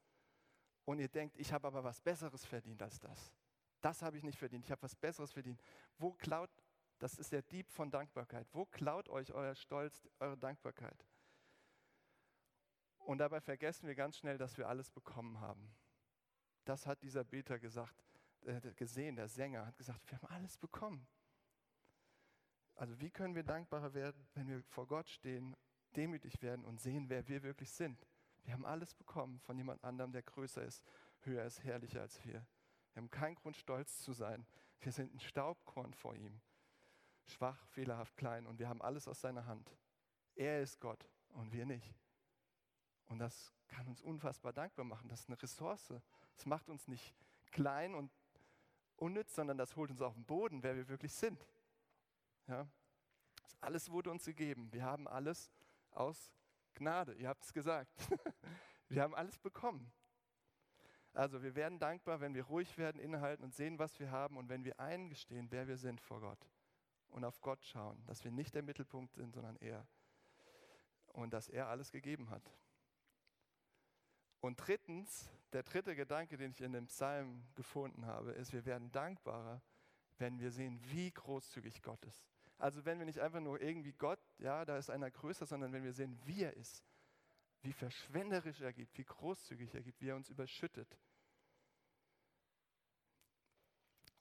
und 0.85 1.00
ihr 1.00 1.09
denkt, 1.09 1.37
ich 1.37 1.52
habe 1.52 1.66
aber 1.66 1.82
was 1.82 2.00
Besseres 2.00 2.44
verdient 2.44 2.80
als 2.80 3.00
das? 3.00 3.32
Das 3.80 4.02
habe 4.02 4.16
ich 4.16 4.22
nicht 4.22 4.38
verdient, 4.38 4.64
ich 4.64 4.70
habe 4.70 4.82
was 4.82 4.94
Besseres 4.94 5.32
verdient. 5.32 5.61
Wo 5.98 6.12
klaut 6.12 6.50
das 6.98 7.18
ist 7.18 7.32
der 7.32 7.42
Dieb 7.42 7.70
von 7.70 7.90
Dankbarkeit. 7.90 8.48
Wo 8.52 8.64
klaut 8.64 9.09
euch 9.09 9.32
euer 9.32 9.54
Stolz, 9.54 10.09
eure 10.18 10.38
Dankbarkeit? 10.38 11.06
Und 12.98 13.18
dabei 13.18 13.40
vergessen 13.40 13.87
wir 13.87 13.94
ganz 13.94 14.16
schnell, 14.16 14.38
dass 14.38 14.56
wir 14.56 14.68
alles 14.68 14.90
bekommen 14.90 15.40
haben. 15.40 15.74
Das 16.64 16.87
hat 16.87 17.02
dieser 17.02 17.22
Beter 17.22 17.59
gesagt, 17.59 18.02
äh, 18.42 18.61
gesehen, 18.74 19.16
der 19.16 19.28
Sänger 19.28 19.66
hat 19.66 19.76
gesagt, 19.76 20.11
wir 20.11 20.20
haben 20.20 20.26
alles 20.28 20.56
bekommen. 20.59 21.06
Also 22.74 22.98
wie 23.00 23.11
können 23.11 23.35
wir 23.35 23.44
dankbarer 23.44 23.94
werden, 23.94 24.26
wenn 24.35 24.48
wir 24.48 24.62
vor 24.64 24.87
Gott 24.87 25.09
stehen, 25.09 25.54
demütig 25.94 26.42
werden 26.42 26.64
und 26.64 26.80
sehen, 26.80 27.09
wer 27.09 27.28
wir 27.28 27.42
wirklich 27.42 27.70
sind? 27.70 28.06
Wir 28.42 28.54
haben 28.54 28.66
alles 28.66 28.94
bekommen 28.94 29.38
von 29.40 29.56
jemand 29.56 29.85
anderem, 29.85 30.12
der 30.12 30.22
größer 30.22 30.62
ist, 30.62 30.82
höher 31.20 31.44
ist, 31.44 31.62
herrlicher 31.62 32.00
als 32.00 32.22
wir. 32.24 32.46
Wir 32.92 33.02
haben 33.02 33.11
keinen 33.11 33.37
Grund, 33.37 33.56
stolz 33.56 34.00
zu 34.00 34.12
sein. 34.12 34.46
Wir 34.80 34.92
sind 34.92 35.14
ein 35.14 35.20
Staubkorn 35.20 35.94
vor 35.94 36.14
ihm 36.14 36.40
schwach, 37.30 37.66
fehlerhaft, 37.68 38.16
klein 38.16 38.46
und 38.46 38.58
wir 38.58 38.68
haben 38.68 38.82
alles 38.82 39.08
aus 39.08 39.20
seiner 39.20 39.46
Hand. 39.46 39.70
Er 40.34 40.62
ist 40.62 40.80
Gott 40.80 41.08
und 41.30 41.52
wir 41.52 41.66
nicht. 41.66 41.94
Und 43.06 43.18
das 43.18 43.52
kann 43.68 43.86
uns 43.86 44.02
unfassbar 44.02 44.52
dankbar 44.52 44.84
machen. 44.84 45.08
Das 45.08 45.20
ist 45.20 45.28
eine 45.28 45.40
Ressource. 45.40 45.92
Es 46.36 46.46
macht 46.46 46.68
uns 46.68 46.88
nicht 46.88 47.14
klein 47.52 47.94
und 47.94 48.10
unnütz, 48.96 49.34
sondern 49.34 49.58
das 49.58 49.76
holt 49.76 49.90
uns 49.90 50.00
auf 50.00 50.14
den 50.14 50.24
Boden, 50.24 50.62
wer 50.62 50.76
wir 50.76 50.88
wirklich 50.88 51.12
sind. 51.12 51.46
Ja? 52.48 52.68
Alles 53.60 53.90
wurde 53.90 54.10
uns 54.10 54.24
gegeben. 54.24 54.72
Wir 54.72 54.84
haben 54.84 55.08
alles 55.08 55.50
aus 55.90 56.32
Gnade. 56.74 57.14
Ihr 57.14 57.28
habt 57.28 57.44
es 57.44 57.52
gesagt. 57.52 57.90
wir 58.88 59.02
haben 59.02 59.14
alles 59.14 59.38
bekommen. 59.38 59.90
Also 61.14 61.42
wir 61.42 61.54
werden 61.54 61.78
dankbar, 61.78 62.20
wenn 62.20 62.34
wir 62.34 62.44
ruhig 62.44 62.76
werden, 62.76 63.00
innehalten 63.00 63.42
und 63.42 63.54
sehen, 63.54 63.78
was 63.78 63.98
wir 63.98 64.10
haben 64.10 64.36
und 64.36 64.50
wenn 64.50 64.64
wir 64.64 64.78
eingestehen, 64.78 65.50
wer 65.50 65.66
wir 65.66 65.78
sind 65.78 66.00
vor 66.00 66.20
Gott 66.20 66.46
und 67.08 67.24
auf 67.24 67.40
Gott 67.40 67.64
schauen, 67.64 68.02
dass 68.06 68.24
wir 68.24 68.30
nicht 68.30 68.54
der 68.54 68.62
Mittelpunkt 68.62 69.14
sind, 69.14 69.32
sondern 69.32 69.56
er. 69.56 69.86
Und 71.12 71.32
dass 71.32 71.48
er 71.48 71.68
alles 71.68 71.90
gegeben 71.90 72.30
hat. 72.30 72.50
Und 74.40 74.56
drittens, 74.56 75.30
der 75.52 75.62
dritte 75.62 75.96
Gedanke, 75.96 76.36
den 76.36 76.50
ich 76.50 76.60
in 76.60 76.72
dem 76.72 76.86
Psalm 76.86 77.42
gefunden 77.54 78.06
habe, 78.06 78.32
ist, 78.32 78.52
wir 78.52 78.64
werden 78.64 78.92
dankbarer, 78.92 79.62
wenn 80.18 80.38
wir 80.38 80.50
sehen, 80.50 80.78
wie 80.90 81.10
großzügig 81.10 81.82
Gott 81.82 82.04
ist. 82.04 82.24
Also 82.58 82.84
wenn 82.84 82.98
wir 82.98 83.06
nicht 83.06 83.20
einfach 83.20 83.40
nur 83.40 83.60
irgendwie 83.60 83.92
Gott, 83.92 84.20
ja, 84.38 84.64
da 84.64 84.78
ist 84.78 84.90
einer 84.90 85.10
größer, 85.10 85.46
sondern 85.46 85.72
wenn 85.72 85.84
wir 85.84 85.92
sehen, 85.92 86.18
wie 86.24 86.42
er 86.42 86.54
ist, 86.54 86.84
wie 87.62 87.72
verschwenderisch 87.72 88.60
er 88.60 88.72
gibt, 88.72 88.96
wie 88.96 89.04
großzügig 89.04 89.74
er 89.74 89.82
gibt, 89.82 90.00
wie 90.00 90.08
er 90.08 90.16
uns 90.16 90.30
überschüttet. 90.30 90.98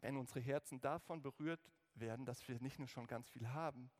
Wenn 0.01 0.17
unsere 0.17 0.39
Herzen 0.39 0.81
davon 0.81 1.21
berührt 1.21 1.61
werden, 1.99 2.25
dass 2.25 2.47
wir 2.47 2.59
nicht 2.59 2.79
nur 2.79 2.87
schon 2.87 3.07
ganz 3.07 3.29
viel 3.29 3.49
haben, 3.49 3.91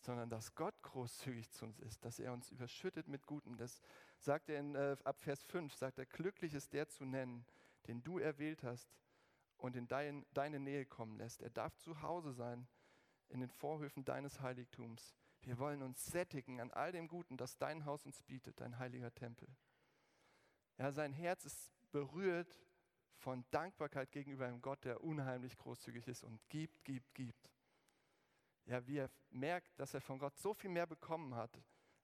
sondern 0.00 0.30
dass 0.30 0.54
Gott 0.54 0.80
großzügig 0.82 1.50
zu 1.50 1.64
uns 1.64 1.78
ist, 1.80 2.04
dass 2.04 2.18
er 2.18 2.32
uns 2.32 2.50
überschüttet 2.50 3.08
mit 3.08 3.26
Gutem. 3.26 3.56
Das 3.56 3.80
sagt 4.18 4.48
er 4.48 4.60
in, 4.60 4.74
äh, 4.74 4.96
ab 5.04 5.20
Vers 5.20 5.42
5, 5.44 5.74
sagt 5.74 5.98
er, 5.98 6.06
glücklich 6.06 6.54
ist 6.54 6.72
der 6.72 6.88
zu 6.88 7.04
nennen, 7.04 7.44
den 7.86 8.02
du 8.02 8.18
erwählt 8.18 8.62
hast 8.62 8.88
und 9.56 9.76
in 9.76 9.88
dein, 9.88 10.24
deine 10.34 10.60
Nähe 10.60 10.86
kommen 10.86 11.16
lässt. 11.16 11.42
Er 11.42 11.50
darf 11.50 11.76
zu 11.76 12.00
Hause 12.02 12.32
sein 12.32 12.68
in 13.28 13.40
den 13.40 13.50
Vorhöfen 13.50 14.04
deines 14.04 14.40
Heiligtums. 14.40 15.14
Wir 15.42 15.58
wollen 15.58 15.82
uns 15.82 16.04
sättigen 16.06 16.60
an 16.60 16.70
all 16.70 16.92
dem 16.92 17.08
Guten, 17.08 17.36
das 17.36 17.58
dein 17.58 17.84
Haus 17.84 18.06
uns 18.06 18.22
bietet, 18.22 18.60
dein 18.60 18.78
heiliger 18.78 19.12
Tempel. 19.14 19.48
Ja, 20.76 20.92
sein 20.92 21.12
Herz 21.12 21.44
ist 21.44 21.72
berührt 21.90 22.56
von 23.18 23.44
Dankbarkeit 23.50 24.10
gegenüber 24.12 24.46
einem 24.46 24.62
Gott, 24.62 24.84
der 24.84 25.02
unheimlich 25.02 25.56
großzügig 25.56 26.06
ist 26.08 26.22
und 26.24 26.40
gibt, 26.48 26.84
gibt, 26.84 27.14
gibt. 27.14 27.50
Ja, 28.64 28.86
wie 28.86 28.98
er 28.98 29.10
merkt, 29.30 29.78
dass 29.78 29.94
er 29.94 30.00
von 30.00 30.18
Gott 30.18 30.36
so 30.36 30.54
viel 30.54 30.70
mehr 30.70 30.86
bekommen 30.86 31.34
hat, 31.34 31.60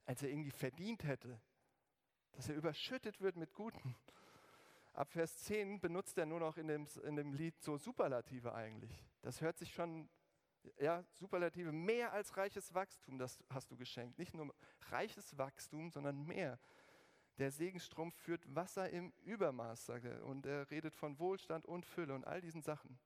als 0.07 0.23
er 0.23 0.31
irgendwie 0.31 0.51
verdient 0.51 1.05
hätte. 1.05 1.41
Dass 2.33 2.49
er 2.49 2.57
überschüttet 2.57 3.21
wird 3.21 3.37
mit 3.37 3.53
Guten. 3.53 3.95
Ab 4.93 5.13
Vers 5.13 5.37
10 5.39 5.81
benutzt 5.81 6.17
er 6.19 6.27
nur 6.27 6.41
noch 6.41 6.57
in 6.57 6.69
dem, 6.69 6.87
in 7.05 7.17
dem 7.17 7.33
Lied 7.33 7.61
so 7.61 7.77
Superlative 7.77 8.55
eigentlich. 8.55 9.05
Das 9.23 9.41
hört 9.41 9.59
sich 9.59 9.73
schon, 9.73 10.09
ja, 10.79 11.05
Superlative, 11.13 11.73
mehr 11.73 12.13
als 12.13 12.37
reiches 12.37 12.73
Wachstum, 12.75 13.19
das 13.19 13.43
hast 13.51 13.71
du 13.71 13.77
geschenkt. 13.77 14.19
Nicht 14.19 14.35
nur 14.35 14.55
reiches 14.91 15.37
Wachstum, 15.37 15.91
sondern 15.91 16.25
mehr. 16.25 16.59
Der 17.39 17.51
Segenstrom 17.51 18.13
führt 18.13 18.43
Wasser 18.55 18.89
im 18.91 19.13
Übermaß, 19.25 19.87
sagt 19.87 20.05
er. 20.05 20.25
Und 20.25 20.47
er 20.47 20.71
redet 20.71 20.95
von 20.95 21.19
Wohlstand 21.19 21.67
und 21.67 21.85
Fülle 21.85 22.15
und 22.15 22.25
all 22.25 22.41
diesen 22.41 22.63
Sachen. 22.63 22.99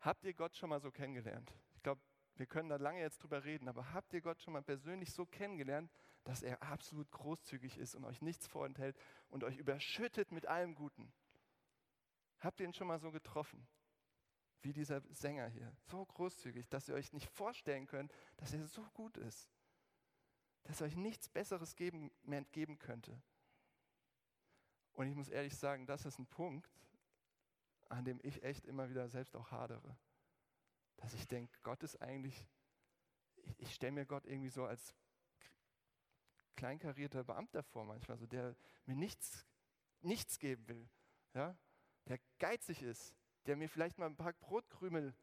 Habt 0.00 0.24
ihr 0.24 0.34
Gott 0.34 0.54
schon 0.54 0.68
mal 0.68 0.80
so 0.80 0.90
kennengelernt? 0.90 1.50
Ich 1.74 1.82
glaube, 1.82 2.02
wir 2.36 2.46
können 2.46 2.68
da 2.68 2.76
lange 2.76 3.00
jetzt 3.00 3.22
drüber 3.22 3.44
reden, 3.44 3.68
aber 3.68 3.94
habt 3.94 4.12
ihr 4.12 4.20
Gott 4.20 4.42
schon 4.42 4.52
mal 4.52 4.62
persönlich 4.62 5.12
so 5.12 5.24
kennengelernt, 5.24 5.90
dass 6.24 6.42
er 6.42 6.62
absolut 6.62 7.10
großzügig 7.10 7.78
ist 7.78 7.94
und 7.94 8.04
euch 8.04 8.20
nichts 8.20 8.46
vorenthält 8.46 8.98
und 9.28 9.44
euch 9.44 9.56
überschüttet 9.56 10.30
mit 10.30 10.46
allem 10.46 10.74
Guten? 10.74 11.10
Habt 12.40 12.60
ihr 12.60 12.66
ihn 12.66 12.74
schon 12.74 12.88
mal 12.88 12.98
so 12.98 13.10
getroffen? 13.10 13.66
Wie 14.60 14.74
dieser 14.74 15.00
Sänger 15.10 15.48
hier. 15.48 15.74
So 15.84 16.04
großzügig, 16.04 16.68
dass 16.68 16.88
ihr 16.88 16.94
euch 16.94 17.12
nicht 17.12 17.30
vorstellen 17.30 17.86
könnt, 17.86 18.12
dass 18.36 18.52
er 18.52 18.66
so 18.66 18.82
gut 18.92 19.16
ist 19.16 19.53
dass 20.64 20.82
euch 20.82 20.96
nichts 20.96 21.28
Besseres 21.28 21.76
geben, 21.76 22.10
mehr 22.22 22.44
geben 22.44 22.78
könnte. 22.78 23.20
Und 24.92 25.06
ich 25.08 25.14
muss 25.14 25.28
ehrlich 25.28 25.56
sagen, 25.56 25.86
das 25.86 26.06
ist 26.06 26.18
ein 26.18 26.26
Punkt, 26.26 26.70
an 27.88 28.04
dem 28.04 28.20
ich 28.22 28.42
echt 28.42 28.66
immer 28.66 28.88
wieder 28.90 29.08
selbst 29.08 29.36
auch 29.36 29.50
hadere. 29.50 29.96
Dass 30.96 31.14
ich 31.14 31.26
denke, 31.26 31.56
Gott 31.62 31.82
ist 31.82 32.00
eigentlich, 32.00 32.46
ich, 33.36 33.60
ich 33.60 33.74
stelle 33.74 33.92
mir 33.92 34.06
Gott 34.06 34.26
irgendwie 34.26 34.48
so 34.48 34.64
als 34.64 34.94
kleinkarierter 36.56 37.24
Beamter 37.24 37.62
vor 37.62 37.84
manchmal, 37.84 38.16
so 38.16 38.26
der 38.26 38.56
mir 38.86 38.94
nichts 38.94 39.46
nichts 40.04 40.38
geben 40.38 40.68
will, 40.68 40.88
ja? 41.34 41.56
der 42.06 42.20
geizig 42.38 42.82
ist, 42.82 43.14
der 43.46 43.56
mir 43.56 43.68
vielleicht 43.68 43.98
mal 43.98 44.06
ein 44.06 44.16
paar 44.16 44.32
Brotkrümel, 44.34 45.14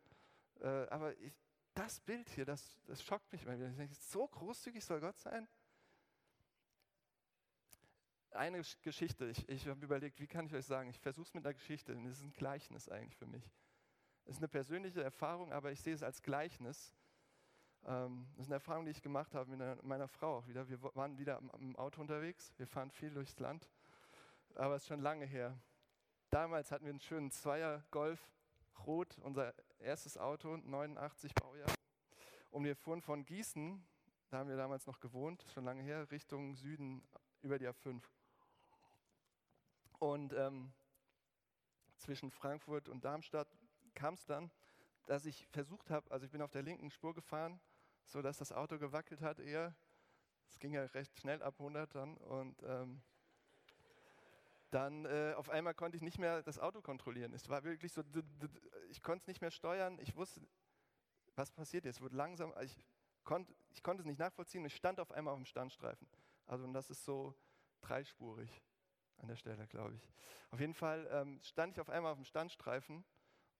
äh, 0.59 0.87
aber 0.89 1.17
ich, 1.19 1.33
das 1.73 1.99
Bild 2.01 2.29
hier, 2.29 2.45
das, 2.45 2.79
das 2.85 3.03
schockt 3.03 3.31
mich 3.31 3.43
immer 3.43 3.57
wieder. 3.57 3.69
Ich 3.69 3.77
denke, 3.77 3.95
so 3.95 4.27
großzügig 4.27 4.83
soll 4.83 4.99
Gott 4.99 5.17
sein? 5.17 5.47
Eine 8.31 8.61
Geschichte, 8.81 9.25
ich, 9.25 9.47
ich 9.49 9.67
habe 9.67 9.83
überlegt, 9.83 10.19
wie 10.19 10.27
kann 10.27 10.45
ich 10.45 10.53
euch 10.53 10.65
sagen, 10.65 10.89
ich 10.89 10.99
versuche 10.99 11.27
es 11.27 11.33
mit 11.33 11.45
einer 11.45 11.53
Geschichte, 11.53 11.93
das 11.93 12.17
ist 12.17 12.23
ein 12.23 12.33
Gleichnis 12.33 12.87
eigentlich 12.87 13.17
für 13.17 13.25
mich. 13.25 13.43
Es 14.25 14.35
ist 14.35 14.37
eine 14.37 14.47
persönliche 14.47 15.03
Erfahrung, 15.03 15.51
aber 15.51 15.71
ich 15.71 15.81
sehe 15.81 15.93
es 15.93 16.03
als 16.03 16.21
Gleichnis. 16.21 16.95
Ähm, 17.85 18.27
das 18.33 18.45
ist 18.45 18.47
eine 18.47 18.55
Erfahrung, 18.55 18.85
die 18.85 18.91
ich 18.91 19.01
gemacht 19.01 19.33
habe 19.33 19.55
mit 19.55 19.83
meiner 19.83 20.07
Frau 20.07 20.37
auch 20.37 20.47
wieder. 20.47 20.69
Wir 20.69 20.81
waren 20.95 21.17
wieder 21.17 21.41
im 21.59 21.75
Auto 21.75 21.99
unterwegs, 21.99 22.53
wir 22.57 22.67
fahren 22.67 22.91
viel 22.91 23.13
durchs 23.13 23.37
Land, 23.39 23.69
aber 24.55 24.75
es 24.75 24.83
ist 24.83 24.87
schon 24.87 25.01
lange 25.01 25.25
her. 25.25 25.59
Damals 26.29 26.71
hatten 26.71 26.85
wir 26.85 26.91
einen 26.91 27.01
schönen 27.01 27.31
Zweier 27.31 27.83
Golf, 27.91 28.31
rot, 28.85 29.17
unser 29.19 29.53
erstes 29.79 30.17
Auto, 30.17 30.57
89 30.57 31.33
Baujahr. 31.35 31.73
Und 32.49 32.63
wir 32.63 32.75
fuhren 32.75 33.01
von 33.01 33.25
Gießen, 33.25 33.85
da 34.29 34.37
haben 34.37 34.49
wir 34.49 34.57
damals 34.57 34.87
noch 34.87 34.99
gewohnt, 34.99 35.45
schon 35.53 35.65
lange 35.65 35.83
her, 35.83 36.09
Richtung 36.11 36.55
Süden 36.55 37.03
über 37.41 37.57
die 37.57 37.67
A5. 37.67 38.01
Und 39.99 40.33
ähm, 40.33 40.73
zwischen 41.97 42.31
Frankfurt 42.31 42.89
und 42.89 43.05
Darmstadt 43.05 43.47
kam 43.93 44.15
es 44.15 44.25
dann, 44.25 44.51
dass 45.05 45.25
ich 45.25 45.47
versucht 45.47 45.89
habe, 45.89 46.09
also 46.11 46.25
ich 46.25 46.31
bin 46.31 46.41
auf 46.41 46.51
der 46.51 46.63
linken 46.63 46.89
Spur 46.89 47.13
gefahren, 47.13 47.59
so 48.05 48.21
dass 48.21 48.37
das 48.37 48.51
Auto 48.51 48.77
gewackelt 48.77 49.21
hat 49.21 49.39
eher. 49.39 49.75
Es 50.49 50.59
ging 50.59 50.73
ja 50.73 50.83
recht 50.85 51.17
schnell 51.19 51.41
ab 51.41 51.55
100 51.59 51.93
dann 51.93 52.17
und 52.17 52.61
ähm, 52.63 53.01
dann 54.71 55.05
äh, 55.05 55.33
auf 55.35 55.49
einmal 55.49 55.73
konnte 55.73 55.97
ich 55.97 56.01
nicht 56.01 56.17
mehr 56.17 56.41
das 56.41 56.57
Auto 56.57 56.81
kontrollieren. 56.81 57.33
Es 57.33 57.49
war 57.49 57.63
wirklich 57.63 57.93
so, 57.93 58.03
ich 58.89 59.01
konnte 59.03 59.23
es 59.23 59.27
nicht 59.27 59.41
mehr 59.41 59.51
steuern. 59.51 59.99
Ich 59.99 60.15
wusste, 60.15 60.41
was 61.35 61.51
passiert 61.51 61.85
jetzt. 61.85 61.97
Es 61.97 62.01
wurde 62.01 62.15
langsam, 62.15 62.53
ich, 62.61 62.75
konnt, 63.23 63.53
ich 63.69 63.83
konnte 63.83 64.01
es 64.01 64.07
nicht 64.07 64.19
nachvollziehen. 64.19 64.65
Ich 64.65 64.75
stand 64.75 64.99
auf 64.99 65.11
einmal 65.11 65.33
auf 65.33 65.39
dem 65.39 65.45
Standstreifen. 65.45 66.07
Also 66.45 66.63
und 66.63 66.73
das 66.73 66.89
ist 66.89 67.03
so 67.03 67.35
dreispurig 67.81 68.49
an 69.17 69.27
der 69.27 69.35
Stelle, 69.35 69.67
glaube 69.67 69.95
ich. 69.95 70.09
Auf 70.51 70.59
jeden 70.59 70.73
Fall 70.73 71.07
ähm, 71.11 71.39
stand 71.43 71.73
ich 71.73 71.81
auf 71.81 71.89
einmal 71.89 72.13
auf 72.13 72.17
dem 72.17 72.25
Standstreifen 72.25 73.03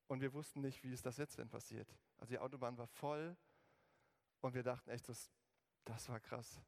und 0.08 0.22
wir 0.22 0.34
wussten 0.34 0.62
nicht, 0.62 0.84
wie 0.84 0.92
ist 0.92 1.06
das 1.06 1.18
jetzt 1.18 1.38
denn 1.38 1.50
passiert. 1.50 1.94
Also 2.18 2.32
die 2.32 2.40
Autobahn 2.40 2.78
war 2.78 2.88
voll 2.88 3.36
und 4.40 4.54
wir 4.54 4.64
dachten 4.64 4.90
echt, 4.90 5.10
das, 5.10 5.30
das 5.86 6.08
war 6.10 6.20
krass. 6.20 6.62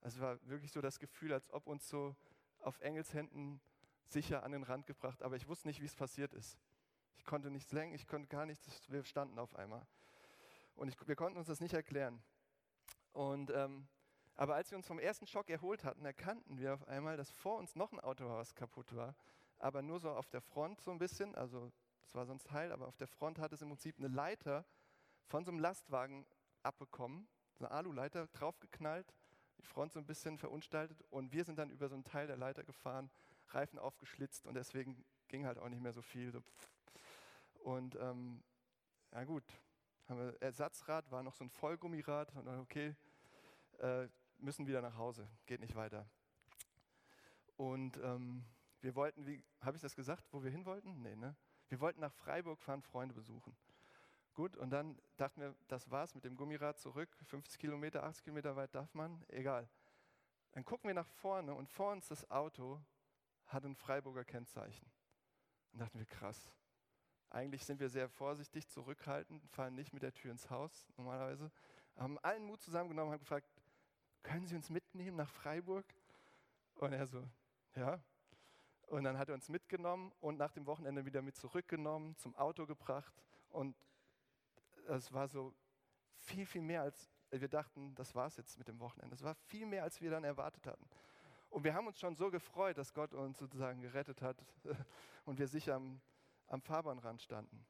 Es 0.00 0.20
war 0.20 0.38
wirklich 0.46 0.70
so 0.70 0.80
das 0.80 0.98
Gefühl, 0.98 1.32
als 1.32 1.50
ob 1.50 1.66
uns 1.66 1.88
so 1.88 2.14
auf 2.60 2.78
Engelshänden 2.80 3.60
sicher 4.12 4.42
an 4.42 4.52
den 4.52 4.62
Rand 4.62 4.86
gebracht, 4.86 5.22
aber 5.22 5.36
ich 5.36 5.48
wusste 5.48 5.68
nicht, 5.68 5.80
wie 5.80 5.86
es 5.86 5.94
passiert 5.94 6.32
ist. 6.34 6.58
Ich 7.16 7.24
konnte 7.24 7.50
nichts 7.50 7.72
lenken, 7.72 7.94
ich 7.94 8.06
konnte 8.06 8.28
gar 8.28 8.46
nichts, 8.46 8.82
wir 8.88 9.04
standen 9.04 9.38
auf 9.38 9.54
einmal. 9.56 9.86
Und 10.74 10.88
ich, 10.88 11.08
wir 11.08 11.16
konnten 11.16 11.38
uns 11.38 11.48
das 11.48 11.60
nicht 11.60 11.74
erklären. 11.74 12.22
Und, 13.12 13.50
ähm, 13.50 13.88
aber 14.34 14.54
als 14.54 14.70
wir 14.70 14.76
uns 14.76 14.86
vom 14.86 14.98
ersten 14.98 15.26
Schock 15.26 15.48
erholt 15.48 15.84
hatten, 15.84 16.04
erkannten 16.04 16.58
wir 16.58 16.74
auf 16.74 16.86
einmal, 16.86 17.16
dass 17.16 17.30
vor 17.30 17.56
uns 17.56 17.74
noch 17.74 17.92
ein 17.92 18.00
Auto 18.00 18.26
war, 18.26 18.36
was 18.36 18.54
kaputt 18.54 18.94
war, 18.94 19.14
aber 19.58 19.80
nur 19.80 19.98
so 19.98 20.10
auf 20.10 20.28
der 20.28 20.42
Front 20.42 20.80
so 20.82 20.90
ein 20.90 20.98
bisschen, 20.98 21.34
also 21.34 21.72
es 22.04 22.14
war 22.14 22.26
sonst 22.26 22.50
heil, 22.52 22.72
aber 22.72 22.86
auf 22.86 22.96
der 22.96 23.06
Front 23.06 23.38
hat 23.38 23.52
es 23.52 23.62
im 23.62 23.68
Prinzip 23.68 23.98
eine 23.98 24.08
Leiter 24.08 24.66
von 25.24 25.44
so 25.44 25.50
einem 25.50 25.60
Lastwagen 25.60 26.26
abbekommen, 26.62 27.26
so 27.54 27.64
eine 27.64 27.74
Aluleiter 27.74 28.26
draufgeknallt, 28.28 29.14
die 29.58 29.64
Front 29.64 29.92
so 29.92 29.98
ein 29.98 30.06
bisschen 30.06 30.36
verunstaltet 30.36 31.02
und 31.10 31.32
wir 31.32 31.44
sind 31.44 31.58
dann 31.58 31.70
über 31.70 31.88
so 31.88 31.94
einen 31.94 32.04
Teil 32.04 32.26
der 32.26 32.36
Leiter 32.36 32.62
gefahren 32.62 33.10
Reifen 33.48 33.78
aufgeschlitzt 33.78 34.46
und 34.46 34.54
deswegen 34.54 35.04
ging 35.28 35.46
halt 35.46 35.58
auch 35.58 35.68
nicht 35.68 35.82
mehr 35.82 35.92
so 35.92 36.02
viel. 36.02 36.30
So 36.32 36.42
und 37.60 37.96
ähm, 37.96 38.42
ja 39.12 39.24
gut, 39.24 39.44
haben 40.08 40.18
wir 40.18 40.42
Ersatzrad, 40.42 41.10
war 41.10 41.22
noch 41.22 41.34
so 41.34 41.44
ein 41.44 41.50
Vollgummirad 41.50 42.34
und 42.34 42.46
dann 42.46 42.60
okay, 42.60 42.94
äh, 43.78 44.08
müssen 44.38 44.66
wieder 44.66 44.82
nach 44.82 44.96
Hause, 44.96 45.28
geht 45.46 45.60
nicht 45.60 45.74
weiter. 45.74 46.08
Und 47.56 47.96
ähm, 48.02 48.44
wir 48.80 48.94
wollten, 48.94 49.26
wie 49.26 49.42
habe 49.60 49.76
ich 49.76 49.82
das 49.82 49.96
gesagt, 49.96 50.28
wo 50.32 50.44
wir 50.44 50.50
hin 50.50 50.66
wollten? 50.66 51.02
Nee, 51.02 51.16
ne? 51.16 51.34
Wir 51.68 51.80
wollten 51.80 52.00
nach 52.00 52.12
Freiburg 52.12 52.60
fahren, 52.60 52.82
Freunde 52.82 53.14
besuchen. 53.14 53.56
Gut, 54.34 54.56
und 54.56 54.70
dann 54.70 55.00
dachten 55.16 55.40
wir, 55.40 55.56
das 55.66 55.90
war's 55.90 56.14
mit 56.14 56.24
dem 56.24 56.36
Gummirad 56.36 56.78
zurück, 56.78 57.08
50 57.24 57.58
Kilometer, 57.58 58.04
80 58.04 58.24
Kilometer 58.24 58.54
weit 58.54 58.74
darf 58.74 58.92
man, 58.94 59.24
egal. 59.28 59.68
Dann 60.52 60.64
gucken 60.64 60.88
wir 60.88 60.94
nach 60.94 61.08
vorne 61.08 61.54
und 61.54 61.68
vor 61.70 61.92
uns 61.92 62.08
das 62.08 62.30
Auto 62.30 62.80
hat 63.46 63.64
ein 63.64 63.74
Freiburger 63.74 64.24
Kennzeichen. 64.24 64.90
Und 65.72 65.80
dachten 65.80 65.98
wir, 65.98 66.06
krass. 66.06 66.50
Eigentlich 67.30 67.64
sind 67.64 67.80
wir 67.80 67.88
sehr 67.88 68.08
vorsichtig, 68.08 68.68
zurückhaltend, 68.68 69.44
fallen 69.50 69.74
nicht 69.74 69.92
mit 69.92 70.02
der 70.02 70.12
Tür 70.12 70.30
ins 70.30 70.48
Haus 70.50 70.86
normalerweise. 70.96 71.50
Haben 71.96 72.18
allen 72.20 72.44
Mut 72.44 72.62
zusammengenommen, 72.62 73.12
haben 73.12 73.20
gefragt, 73.20 73.48
können 74.22 74.46
Sie 74.46 74.56
uns 74.56 74.70
mitnehmen 74.70 75.16
nach 75.16 75.30
Freiburg? 75.30 75.84
Und 76.74 76.92
er 76.92 77.06
so, 77.06 77.28
ja. 77.74 78.00
Und 78.86 79.04
dann 79.04 79.18
hat 79.18 79.28
er 79.28 79.34
uns 79.34 79.48
mitgenommen 79.48 80.12
und 80.20 80.36
nach 80.36 80.52
dem 80.52 80.66
Wochenende 80.66 81.04
wieder 81.04 81.22
mit 81.22 81.36
zurückgenommen, 81.36 82.16
zum 82.16 82.34
Auto 82.36 82.66
gebracht. 82.66 83.12
Und 83.48 83.76
es 84.86 85.12
war 85.12 85.26
so 85.26 85.54
viel, 86.16 86.46
viel 86.46 86.62
mehr 86.62 86.82
als 86.82 87.10
wir 87.30 87.48
dachten, 87.48 87.94
das 87.94 88.14
war 88.14 88.26
es 88.26 88.36
jetzt 88.36 88.58
mit 88.58 88.68
dem 88.68 88.78
Wochenende. 88.80 89.14
Es 89.14 89.22
war 89.22 89.34
viel 89.34 89.66
mehr, 89.66 89.82
als 89.82 90.00
wir 90.00 90.10
dann 90.10 90.24
erwartet 90.24 90.66
hatten. 90.66 90.86
Und 91.50 91.64
wir 91.64 91.74
haben 91.74 91.86
uns 91.86 91.98
schon 91.98 92.14
so 92.16 92.30
gefreut, 92.30 92.78
dass 92.78 92.92
Gott 92.92 93.14
uns 93.14 93.38
sozusagen 93.38 93.80
gerettet 93.80 94.22
hat 94.22 94.36
und 95.24 95.38
wir 95.38 95.48
sicher 95.48 95.76
am, 95.76 96.00
am 96.48 96.60
Fahrbahnrand 96.60 97.22
standen. 97.22 97.64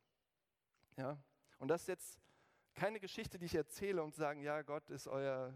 Ja? 0.97 1.19
Und 1.59 1.69
das 1.69 1.83
ist 1.83 1.89
jetzt 1.89 2.21
keine 2.75 3.01
Geschichte, 3.01 3.39
die 3.39 3.47
ich 3.47 3.55
erzähle, 3.55 4.03
um 4.03 4.13
zu 4.13 4.21
sagen, 4.21 4.41
ja, 4.41 4.63
Gott 4.63 4.91
ist 4.91 5.09
euer, 5.09 5.55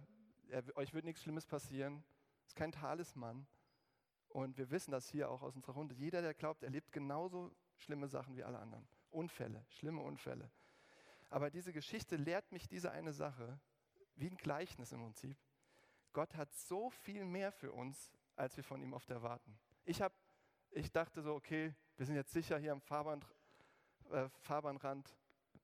er, 0.48 0.64
euch 0.76 0.94
wird 0.94 1.04
nichts 1.04 1.22
Schlimmes 1.22 1.46
passieren. 1.46 2.02
Ist 2.46 2.56
kein 2.56 2.72
Talisman. 2.72 3.46
Und 4.28 4.56
wir 4.58 4.70
wissen 4.70 4.92
das 4.92 5.08
hier 5.08 5.30
auch 5.30 5.42
aus 5.42 5.56
unserer 5.56 5.74
Runde. 5.74 5.94
Jeder, 5.94 6.22
der 6.22 6.34
glaubt, 6.34 6.62
erlebt 6.62 6.92
genauso 6.92 7.54
schlimme 7.76 8.08
Sachen 8.08 8.36
wie 8.36 8.44
alle 8.44 8.58
anderen. 8.58 8.86
Unfälle, 9.10 9.64
schlimme 9.68 10.00
Unfälle. 10.00 10.50
Aber 11.30 11.50
diese 11.50 11.72
Geschichte 11.72 12.16
lehrt 12.16 12.50
mich 12.52 12.68
diese 12.68 12.90
eine 12.90 13.12
Sache, 13.12 13.60
wie 14.16 14.28
ein 14.28 14.36
Gleichnis 14.36 14.92
im 14.92 15.00
Prinzip. 15.00 15.36
Gott 16.12 16.34
hat 16.34 16.52
so 16.54 16.90
viel 16.90 17.24
mehr 17.24 17.52
für 17.52 17.72
uns, 17.72 18.10
als 18.36 18.56
wir 18.56 18.64
von 18.64 18.80
ihm 18.80 18.92
oft 18.92 19.10
erwarten. 19.10 19.58
Ich, 19.84 20.02
hab, 20.02 20.12
ich 20.70 20.90
dachte 20.90 21.22
so, 21.22 21.34
okay, 21.34 21.74
wir 21.96 22.06
sind 22.06 22.16
jetzt 22.16 22.32
sicher 22.32 22.58
hier 22.58 22.72
am 22.72 22.80
Fahrbahn, 22.80 23.24
äh, 24.10 24.28
Fahrbahnrand, 24.40 25.14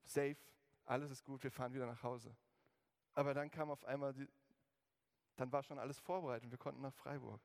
safe, 0.04 0.36
alles 0.84 1.10
ist 1.10 1.24
gut, 1.24 1.42
wir 1.42 1.50
fahren 1.50 1.72
wieder 1.72 1.86
nach 1.86 2.02
Hause. 2.02 2.34
Aber 3.14 3.34
dann 3.34 3.50
kam 3.50 3.70
auf 3.70 3.84
einmal, 3.84 4.12
die, 4.12 4.28
dann 5.36 5.50
war 5.50 5.62
schon 5.62 5.78
alles 5.78 5.98
vorbereitet 5.98 6.44
und 6.44 6.50
wir 6.50 6.58
konnten 6.58 6.82
nach 6.82 6.94
Freiburg. 6.94 7.40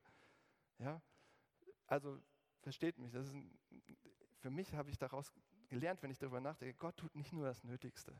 Ja? 0.78 1.00
Also 1.86 2.20
versteht 2.60 2.98
mich, 2.98 3.12
das 3.12 3.26
ist 3.26 3.34
ein, 3.34 3.58
für 4.38 4.50
mich 4.50 4.74
habe 4.74 4.90
ich 4.90 4.98
daraus 4.98 5.32
gelernt, 5.68 6.02
wenn 6.02 6.10
ich 6.10 6.18
darüber 6.18 6.40
nachdenke, 6.40 6.74
Gott 6.78 6.96
tut 6.96 7.14
nicht 7.14 7.32
nur 7.32 7.46
das 7.46 7.64
Nötigste. 7.64 8.14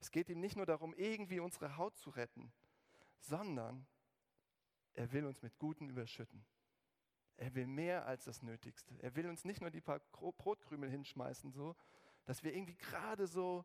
Es 0.00 0.10
geht 0.10 0.28
ihm 0.28 0.40
nicht 0.40 0.56
nur 0.56 0.66
darum, 0.66 0.94
irgendwie 0.94 1.38
unsere 1.38 1.76
Haut 1.76 1.96
zu 1.96 2.10
retten, 2.10 2.52
sondern 3.22 3.86
er 4.94 5.12
will 5.12 5.24
uns 5.24 5.42
mit 5.42 5.58
Guten 5.58 5.88
überschütten. 5.88 6.44
Er 7.36 7.54
will 7.54 7.66
mehr 7.66 8.06
als 8.06 8.24
das 8.24 8.42
Nötigste. 8.42 8.94
Er 9.00 9.16
will 9.16 9.28
uns 9.28 9.44
nicht 9.44 9.60
nur 9.60 9.70
die 9.70 9.80
paar 9.80 10.00
Brotkrümel 10.10 10.90
hinschmeißen, 10.90 11.50
so, 11.52 11.74
dass 12.24 12.42
wir 12.42 12.54
irgendwie 12.54 12.76
gerade 12.76 13.26
so 13.26 13.64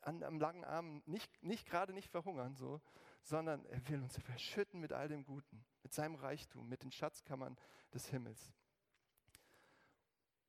an, 0.00 0.22
am 0.22 0.38
langen 0.38 0.64
Arm 0.64 1.02
nicht, 1.06 1.42
nicht 1.42 1.66
gerade 1.66 1.92
nicht 1.92 2.10
verhungern, 2.10 2.56
so, 2.56 2.80
sondern 3.22 3.64
er 3.66 3.88
will 3.88 4.02
uns 4.02 4.18
überschütten 4.18 4.80
mit 4.80 4.92
all 4.92 5.08
dem 5.08 5.24
Guten, 5.24 5.64
mit 5.82 5.94
seinem 5.94 6.16
Reichtum, 6.16 6.68
mit 6.68 6.82
den 6.82 6.90
Schatzkammern 6.90 7.56
des 7.92 8.08
Himmels. 8.08 8.52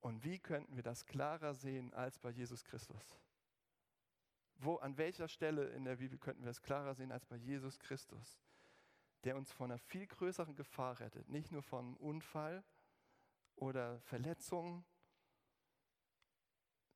Und 0.01 0.23
wie 0.23 0.39
könnten 0.39 0.75
wir 0.75 0.83
das 0.83 1.05
klarer 1.05 1.53
sehen 1.53 1.93
als 1.93 2.19
bei 2.19 2.29
Jesus 2.29 2.63
Christus? 2.63 3.01
Wo, 4.57 4.75
an 4.77 4.97
welcher 4.97 5.27
Stelle 5.27 5.67
in 5.69 5.85
der 5.85 5.97
Bibel 5.97 6.17
könnten 6.17 6.43
wir 6.43 6.51
es 6.51 6.61
klarer 6.61 6.95
sehen 6.95 7.11
als 7.11 7.25
bei 7.25 7.35
Jesus 7.35 7.79
Christus? 7.79 8.39
der 9.25 9.35
uns 9.35 9.51
vor 9.51 9.65
einer 9.65 9.79
viel 9.79 10.05
größeren 10.05 10.55
Gefahr 10.55 10.99
rettet. 10.99 11.27
Nicht 11.29 11.51
nur 11.51 11.63
von 11.63 11.97
Unfall 11.97 12.63
oder 13.55 13.99
Verletzungen, 14.01 14.85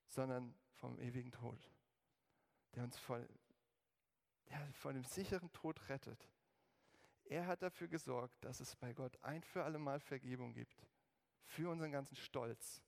sondern 0.06 0.56
vom 0.76 1.00
ewigen 1.00 1.32
Tod. 1.32 1.60
Der 2.76 2.84
uns 2.84 2.98
vor, 2.98 3.20
der 4.48 4.74
vor 4.74 4.94
dem 4.94 5.04
sicheren 5.04 5.52
Tod 5.52 5.90
rettet. 5.90 6.30
Er 7.26 7.48
hat 7.48 7.64
dafür 7.64 7.88
gesorgt, 7.88 8.44
dass 8.44 8.60
es 8.60 8.76
bei 8.76 8.94
Gott 8.94 9.18
ein 9.24 9.44
für 9.44 9.64
alle 9.64 9.80
Mal 9.80 10.00
Vergebung 10.00 10.54
gibt. 10.54 10.88
Für 11.46 11.70
unseren 11.70 11.92
ganzen 11.92 12.16
Stolz. 12.16 12.84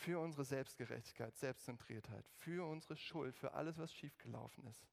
Für 0.00 0.18
unsere 0.18 0.46
Selbstgerechtigkeit, 0.46 1.36
Selbstzentriertheit. 1.36 2.26
Für 2.38 2.66
unsere 2.66 2.96
Schuld, 2.96 3.36
für 3.36 3.52
alles, 3.52 3.76
was 3.76 3.92
schiefgelaufen 3.92 4.66
ist. 4.66 4.88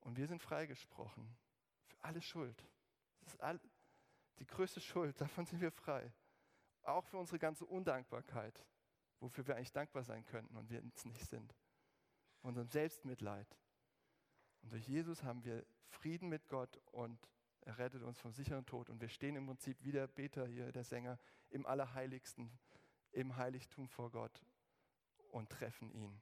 Und 0.00 0.16
wir 0.16 0.26
sind 0.26 0.40
freigesprochen 0.40 1.36
für 1.84 2.02
alle 2.02 2.22
Schuld. 2.22 2.64
All, 3.40 3.60
Die 4.38 4.46
größte 4.46 4.80
Schuld, 4.80 5.20
davon 5.20 5.44
sind 5.44 5.60
wir 5.60 5.70
frei. 5.70 6.10
Auch 6.80 7.04
für 7.04 7.18
unsere 7.18 7.38
ganze 7.38 7.66
Undankbarkeit, 7.66 8.64
wofür 9.20 9.46
wir 9.46 9.56
eigentlich 9.56 9.72
dankbar 9.72 10.02
sein 10.02 10.24
könnten 10.24 10.56
und 10.56 10.70
wir 10.70 10.82
es 10.94 11.04
nicht 11.04 11.28
sind. 11.28 11.54
Unserem 12.40 12.68
Selbstmitleid. 12.68 13.54
Und 14.62 14.72
durch 14.72 14.88
Jesus 14.88 15.22
haben 15.24 15.44
wir 15.44 15.66
Frieden 15.90 16.30
mit 16.30 16.48
Gott 16.48 16.80
und 16.86 17.28
er 17.60 17.76
rettet 17.76 18.02
uns 18.02 18.18
vom 18.18 18.32
sicheren 18.32 18.64
Tod. 18.64 18.88
Und 18.88 19.02
wir 19.02 19.10
stehen 19.10 19.36
im 19.36 19.44
Prinzip 19.44 19.76
wie 19.82 19.92
der 19.92 20.06
Beter 20.06 20.46
hier, 20.46 20.72
der 20.72 20.84
Sänger, 20.84 21.18
im 21.50 21.66
Allerheiligsten, 21.66 22.50
im 23.12 23.36
Heiligtum 23.36 23.88
vor 23.88 24.10
Gott 24.10 24.44
und 25.30 25.50
treffen 25.50 25.90
ihn. 25.92 26.20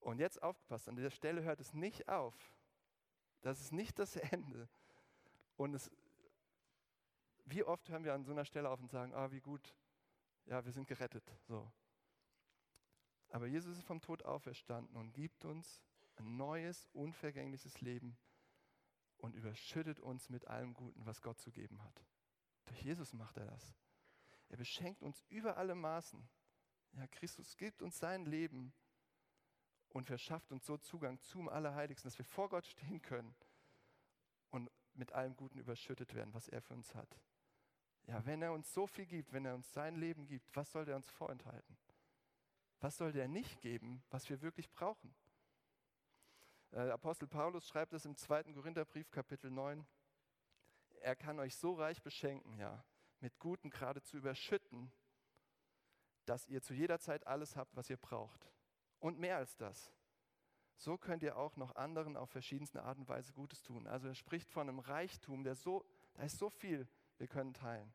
Und 0.00 0.18
jetzt 0.18 0.42
aufgepasst, 0.42 0.88
an 0.88 0.96
dieser 0.96 1.10
Stelle 1.10 1.42
hört 1.42 1.60
es 1.60 1.74
nicht 1.74 2.08
auf. 2.08 2.34
Das 3.40 3.60
ist 3.60 3.72
nicht 3.72 3.98
das 3.98 4.16
Ende. 4.16 4.68
Und 5.56 5.74
es, 5.74 5.90
wie 7.44 7.64
oft 7.64 7.88
hören 7.88 8.04
wir 8.04 8.14
an 8.14 8.24
so 8.24 8.32
einer 8.32 8.44
Stelle 8.44 8.70
auf 8.70 8.80
und 8.80 8.90
sagen, 8.90 9.14
ah, 9.14 9.30
wie 9.30 9.40
gut, 9.40 9.74
ja, 10.46 10.64
wir 10.64 10.72
sind 10.72 10.86
gerettet. 10.86 11.30
So. 11.46 11.70
Aber 13.30 13.46
Jesus 13.46 13.76
ist 13.76 13.84
vom 13.84 14.00
Tod 14.00 14.24
auferstanden 14.24 14.96
und 14.96 15.12
gibt 15.12 15.44
uns 15.44 15.82
ein 16.16 16.36
neues, 16.36 16.88
unvergängliches 16.92 17.80
Leben 17.80 18.16
und 19.18 19.34
überschüttet 19.34 20.00
uns 20.00 20.30
mit 20.30 20.46
allem 20.46 20.74
Guten, 20.74 21.04
was 21.04 21.20
Gott 21.20 21.40
zu 21.40 21.50
geben 21.50 21.82
hat. 21.82 22.04
Durch 22.66 22.80
Jesus 22.82 23.12
macht 23.12 23.36
er 23.36 23.46
das. 23.46 23.74
Er 24.48 24.56
beschenkt 24.56 25.02
uns 25.02 25.22
über 25.28 25.56
alle 25.56 25.74
Maßen. 25.74 26.28
Ja, 26.92 27.06
Christus 27.06 27.56
gibt 27.56 27.82
uns 27.82 27.98
sein 27.98 28.24
Leben 28.24 28.72
und 29.90 30.06
verschafft 30.06 30.50
uns 30.52 30.64
so 30.64 30.76
Zugang 30.76 31.20
zum 31.20 31.48
Allerheiligsten, 31.48 32.08
dass 32.10 32.18
wir 32.18 32.24
vor 32.24 32.48
Gott 32.48 32.66
stehen 32.66 33.02
können 33.02 33.34
und 34.50 34.70
mit 34.94 35.12
allem 35.12 35.36
Guten 35.36 35.58
überschüttet 35.58 36.14
werden, 36.14 36.32
was 36.34 36.48
er 36.48 36.60
für 36.60 36.74
uns 36.74 36.94
hat. 36.94 37.20
Ja, 38.06 38.24
wenn 38.24 38.40
er 38.40 38.52
uns 38.52 38.72
so 38.72 38.86
viel 38.86 39.06
gibt, 39.06 39.32
wenn 39.32 39.44
er 39.44 39.54
uns 39.54 39.70
sein 39.72 39.96
Leben 39.96 40.26
gibt, 40.26 40.54
was 40.56 40.72
soll 40.72 40.88
er 40.88 40.96
uns 40.96 41.10
vorenthalten? 41.10 41.76
Was 42.80 42.96
soll 42.96 43.12
der 43.12 43.28
nicht 43.28 43.60
geben, 43.60 44.02
was 44.08 44.28
wir 44.30 44.40
wirklich 44.40 44.70
brauchen? 44.70 45.14
Äh, 46.70 46.90
Apostel 46.90 47.28
Paulus 47.28 47.66
schreibt 47.66 47.92
es 47.92 48.04
im 48.04 48.16
2. 48.16 48.44
Korintherbrief, 48.54 49.10
Kapitel 49.10 49.50
9. 49.50 49.86
Er 51.00 51.16
kann 51.16 51.38
euch 51.38 51.56
so 51.56 51.74
reich 51.74 52.02
beschenken, 52.02 52.56
ja, 52.56 52.84
mit 53.20 53.38
Guten 53.38 53.70
geradezu 53.70 54.16
überschütten, 54.16 54.92
dass 56.24 56.46
ihr 56.46 56.62
zu 56.62 56.74
jeder 56.74 56.98
Zeit 56.98 57.26
alles 57.26 57.56
habt, 57.56 57.74
was 57.76 57.90
ihr 57.90 57.96
braucht. 57.96 58.50
Und 58.98 59.18
mehr 59.18 59.36
als 59.36 59.56
das. 59.56 59.92
So 60.76 60.96
könnt 60.96 61.22
ihr 61.22 61.36
auch 61.36 61.56
noch 61.56 61.74
anderen 61.74 62.16
auf 62.16 62.30
verschiedenste 62.30 62.82
Art 62.84 62.98
und 62.98 63.08
Weise 63.08 63.32
Gutes 63.32 63.62
tun. 63.62 63.86
Also 63.86 64.08
er 64.08 64.14
spricht 64.14 64.50
von 64.50 64.68
einem 64.68 64.78
Reichtum, 64.78 65.42
der 65.42 65.56
so, 65.56 65.84
da 66.14 66.22
ist 66.22 66.38
so 66.38 66.50
viel, 66.50 66.88
wir 67.16 67.26
können 67.26 67.54
teilen. 67.54 67.92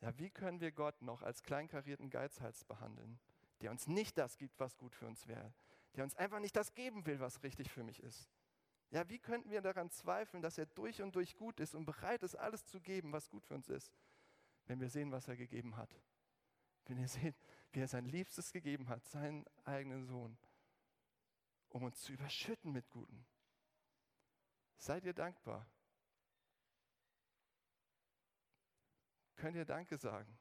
Ja, 0.00 0.16
wie 0.18 0.30
können 0.30 0.60
wir 0.60 0.72
Gott 0.72 1.02
noch 1.02 1.22
als 1.22 1.42
kleinkarierten 1.42 2.10
Geizhals 2.10 2.64
behandeln, 2.64 3.18
der 3.60 3.70
uns 3.70 3.86
nicht 3.86 4.16
das 4.18 4.38
gibt, 4.38 4.58
was 4.58 4.76
gut 4.76 4.94
für 4.94 5.06
uns 5.06 5.26
wäre, 5.26 5.52
der 5.96 6.04
uns 6.04 6.14
einfach 6.16 6.40
nicht 6.40 6.56
das 6.56 6.74
geben 6.74 7.04
will, 7.06 7.20
was 7.20 7.42
richtig 7.42 7.70
für 7.70 7.84
mich 7.84 8.02
ist? 8.02 8.30
Ja, 8.94 9.08
wie 9.08 9.18
könnten 9.18 9.50
wir 9.50 9.60
daran 9.60 9.90
zweifeln, 9.90 10.40
dass 10.40 10.56
er 10.56 10.66
durch 10.66 11.02
und 11.02 11.16
durch 11.16 11.34
gut 11.34 11.58
ist 11.58 11.74
und 11.74 11.84
bereit 11.84 12.22
ist, 12.22 12.36
alles 12.36 12.64
zu 12.64 12.80
geben, 12.80 13.12
was 13.12 13.28
gut 13.28 13.44
für 13.44 13.54
uns 13.54 13.68
ist, 13.68 13.92
wenn 14.66 14.78
wir 14.78 14.88
sehen, 14.88 15.10
was 15.10 15.26
er 15.26 15.36
gegeben 15.36 15.76
hat? 15.76 16.00
Wenn 16.84 16.98
wir 16.98 17.08
sehen, 17.08 17.34
wie 17.72 17.80
er 17.80 17.88
sein 17.88 18.04
Liebstes 18.04 18.52
gegeben 18.52 18.88
hat, 18.88 19.04
seinen 19.04 19.44
eigenen 19.64 20.04
Sohn, 20.04 20.38
um 21.70 21.82
uns 21.82 22.02
zu 22.02 22.12
überschütten 22.12 22.70
mit 22.70 22.88
Guten. 22.88 23.26
Seid 24.76 25.04
ihr 25.04 25.12
dankbar? 25.12 25.66
Könnt 29.34 29.56
ihr 29.56 29.64
Danke 29.64 29.98
sagen? 29.98 30.38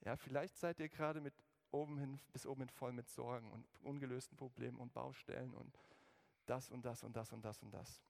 Ja, 0.00 0.16
vielleicht 0.16 0.56
seid 0.56 0.80
ihr 0.80 0.88
gerade 0.88 1.20
mit 1.20 1.34
oben 1.70 1.98
hin, 1.98 2.20
bis 2.32 2.46
oben 2.46 2.62
hin 2.62 2.70
voll 2.70 2.92
mit 2.92 3.08
Sorgen 3.08 3.52
und 3.52 3.64
ungelösten 3.82 4.36
Problemen 4.36 4.78
und 4.78 4.92
Baustellen 4.92 5.54
und 5.54 5.78
das 6.46 6.70
und 6.70 6.84
das 6.84 7.02
und 7.02 7.16
das 7.16 7.32
und 7.32 7.44
das 7.44 7.62
und 7.62 7.70
das. 7.70 8.02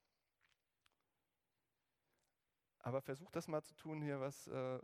Aber 2.78 3.00
versucht 3.00 3.34
das 3.34 3.48
mal 3.48 3.62
zu 3.62 3.74
tun 3.74 4.02
hier, 4.02 4.20
was 4.20 4.46
äh, 4.46 4.78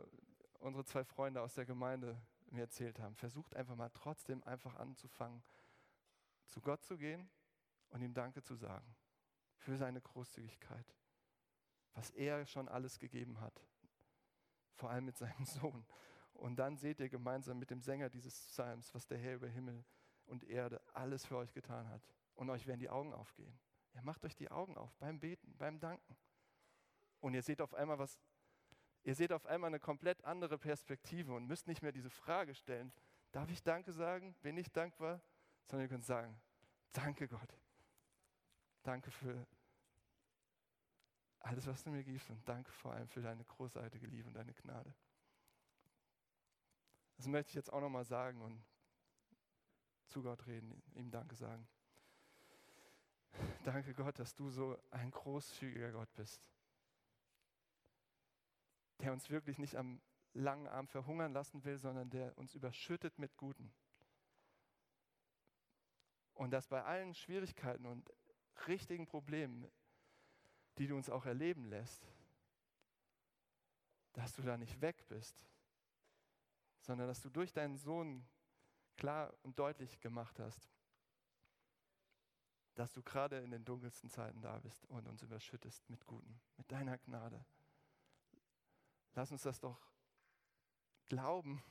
unsere 0.59 0.85
zwei 0.85 1.03
Freunde 1.03 1.41
aus 1.41 1.53
der 1.53 1.65
Gemeinde 1.65 2.19
mir 2.47 2.61
erzählt 2.61 2.99
haben. 2.99 3.15
Versucht 3.15 3.55
einfach 3.55 3.75
mal 3.75 3.89
trotzdem 3.89 4.43
einfach 4.43 4.75
anzufangen, 4.75 5.43
zu 6.47 6.61
Gott 6.61 6.83
zu 6.83 6.97
gehen 6.97 7.29
und 7.89 8.01
ihm 8.01 8.13
Danke 8.13 8.41
zu 8.41 8.55
sagen 8.55 8.95
für 9.57 9.77
seine 9.77 10.01
Großzügigkeit, 10.01 10.95
was 11.93 12.09
er 12.11 12.45
schon 12.45 12.67
alles 12.67 12.97
gegeben 12.97 13.39
hat, 13.39 13.61
vor 14.73 14.89
allem 14.89 15.05
mit 15.05 15.17
seinem 15.17 15.45
Sohn. 15.45 15.85
Und 16.33 16.55
dann 16.55 16.77
seht 16.77 16.99
ihr 16.99 17.09
gemeinsam 17.09 17.59
mit 17.59 17.69
dem 17.69 17.81
Sänger 17.81 18.09
dieses 18.09 18.33
Psalms, 18.47 18.93
was 18.95 19.05
der 19.05 19.19
Herr 19.19 19.35
über 19.35 19.47
Himmel 19.47 19.85
und 20.25 20.43
Erde 20.43 20.81
alles 20.93 21.25
für 21.25 21.37
euch 21.37 21.53
getan 21.53 21.87
hat. 21.89 22.01
Und 22.41 22.49
euch 22.49 22.65
werden 22.65 22.79
die 22.79 22.89
Augen 22.89 23.13
aufgehen. 23.13 23.53
Ja, 23.93 24.01
macht 24.01 24.25
euch 24.25 24.35
die 24.35 24.49
Augen 24.49 24.75
auf 24.75 24.95
beim 24.95 25.19
Beten, 25.19 25.55
beim 25.59 25.79
Danken. 25.79 26.17
Und 27.19 27.35
ihr 27.35 27.43
seht 27.43 27.61
auf 27.61 27.75
einmal 27.75 27.99
was 27.99 28.19
Ihr 29.03 29.13
seht 29.13 29.31
auf 29.31 29.45
einmal 29.45 29.67
eine 29.67 29.79
komplett 29.79 30.25
andere 30.25 30.57
Perspektive 30.57 31.35
und 31.35 31.45
müsst 31.45 31.67
nicht 31.67 31.83
mehr 31.83 31.91
diese 31.91 32.09
Frage 32.09 32.55
stellen, 32.55 32.91
darf 33.31 33.51
ich 33.51 33.61
Danke 33.61 33.91
sagen? 33.91 34.33
Bin 34.41 34.57
ich 34.57 34.71
dankbar? 34.71 35.21
Sondern 35.67 35.85
ihr 35.85 35.89
könnt 35.89 36.03
sagen, 36.03 36.41
danke 36.93 37.27
Gott. 37.27 37.55
Danke 38.81 39.11
für 39.11 39.45
alles, 41.41 41.67
was 41.67 41.83
du 41.83 41.91
mir 41.91 42.03
gibst 42.03 42.27
und 42.31 42.49
danke 42.49 42.71
vor 42.71 42.93
allem 42.93 43.07
für 43.07 43.21
deine 43.21 43.45
großartige 43.45 44.07
Liebe 44.07 44.27
und 44.27 44.33
deine 44.33 44.53
Gnade. 44.55 44.95
Das 47.17 47.27
möchte 47.27 47.49
ich 47.49 47.55
jetzt 47.55 47.71
auch 47.71 47.81
nochmal 47.81 48.05
sagen 48.05 48.41
und 48.41 48.65
zu 50.07 50.23
Gott 50.23 50.47
reden, 50.47 50.81
ihm 50.95 51.11
Danke 51.11 51.35
sagen. 51.35 51.67
Danke 53.63 53.93
Gott, 53.93 54.17
dass 54.19 54.35
du 54.35 54.49
so 54.49 54.77
ein 54.91 55.11
großzügiger 55.11 55.91
Gott 55.91 56.13
bist 56.15 56.41
der 59.01 59.11
uns 59.11 59.29
wirklich 59.29 59.57
nicht 59.57 59.75
am 59.75 60.01
langen 60.33 60.67
Arm 60.67 60.87
verhungern 60.87 61.33
lassen 61.33 61.63
will, 61.63 61.77
sondern 61.77 62.09
der 62.09 62.37
uns 62.37 62.53
überschüttet 62.53 63.17
mit 63.19 63.35
Guten. 63.37 63.73
Und 66.33 66.51
dass 66.51 66.67
bei 66.67 66.83
allen 66.83 67.13
Schwierigkeiten 67.13 67.85
und 67.85 68.09
richtigen 68.67 69.05
Problemen, 69.05 69.69
die 70.77 70.87
du 70.87 70.95
uns 70.95 71.09
auch 71.09 71.25
erleben 71.25 71.65
lässt, 71.65 72.07
dass 74.13 74.33
du 74.33 74.41
da 74.41 74.57
nicht 74.57 74.79
weg 74.81 75.07
bist, 75.07 75.35
sondern 76.79 77.07
dass 77.07 77.21
du 77.21 77.29
durch 77.29 77.51
deinen 77.51 77.77
Sohn 77.77 78.25
klar 78.97 79.33
und 79.43 79.59
deutlich 79.59 79.99
gemacht 79.99 80.39
hast, 80.39 80.69
dass 82.75 82.93
du 82.93 83.01
gerade 83.03 83.39
in 83.39 83.51
den 83.51 83.65
dunkelsten 83.65 84.09
Zeiten 84.09 84.41
da 84.41 84.57
bist 84.59 84.85
und 84.85 85.07
uns 85.07 85.21
überschüttest 85.21 85.89
mit 85.89 86.05
Guten, 86.05 86.39
mit 86.57 86.71
deiner 86.71 86.97
Gnade. 86.97 87.43
Lass 89.13 89.31
uns 89.31 89.43
das 89.43 89.59
doch 89.59 89.77
glauben 91.05 91.61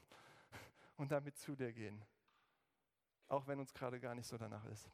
und 0.97 1.11
damit 1.11 1.39
zu 1.39 1.57
dir 1.57 1.73
gehen, 1.73 2.05
auch 3.29 3.47
wenn 3.47 3.59
uns 3.59 3.73
gerade 3.73 3.99
gar 3.99 4.15
nicht 4.15 4.27
so 4.27 4.37
danach 4.37 4.65
ist. 4.67 4.91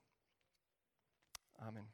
Amen. 1.54 1.92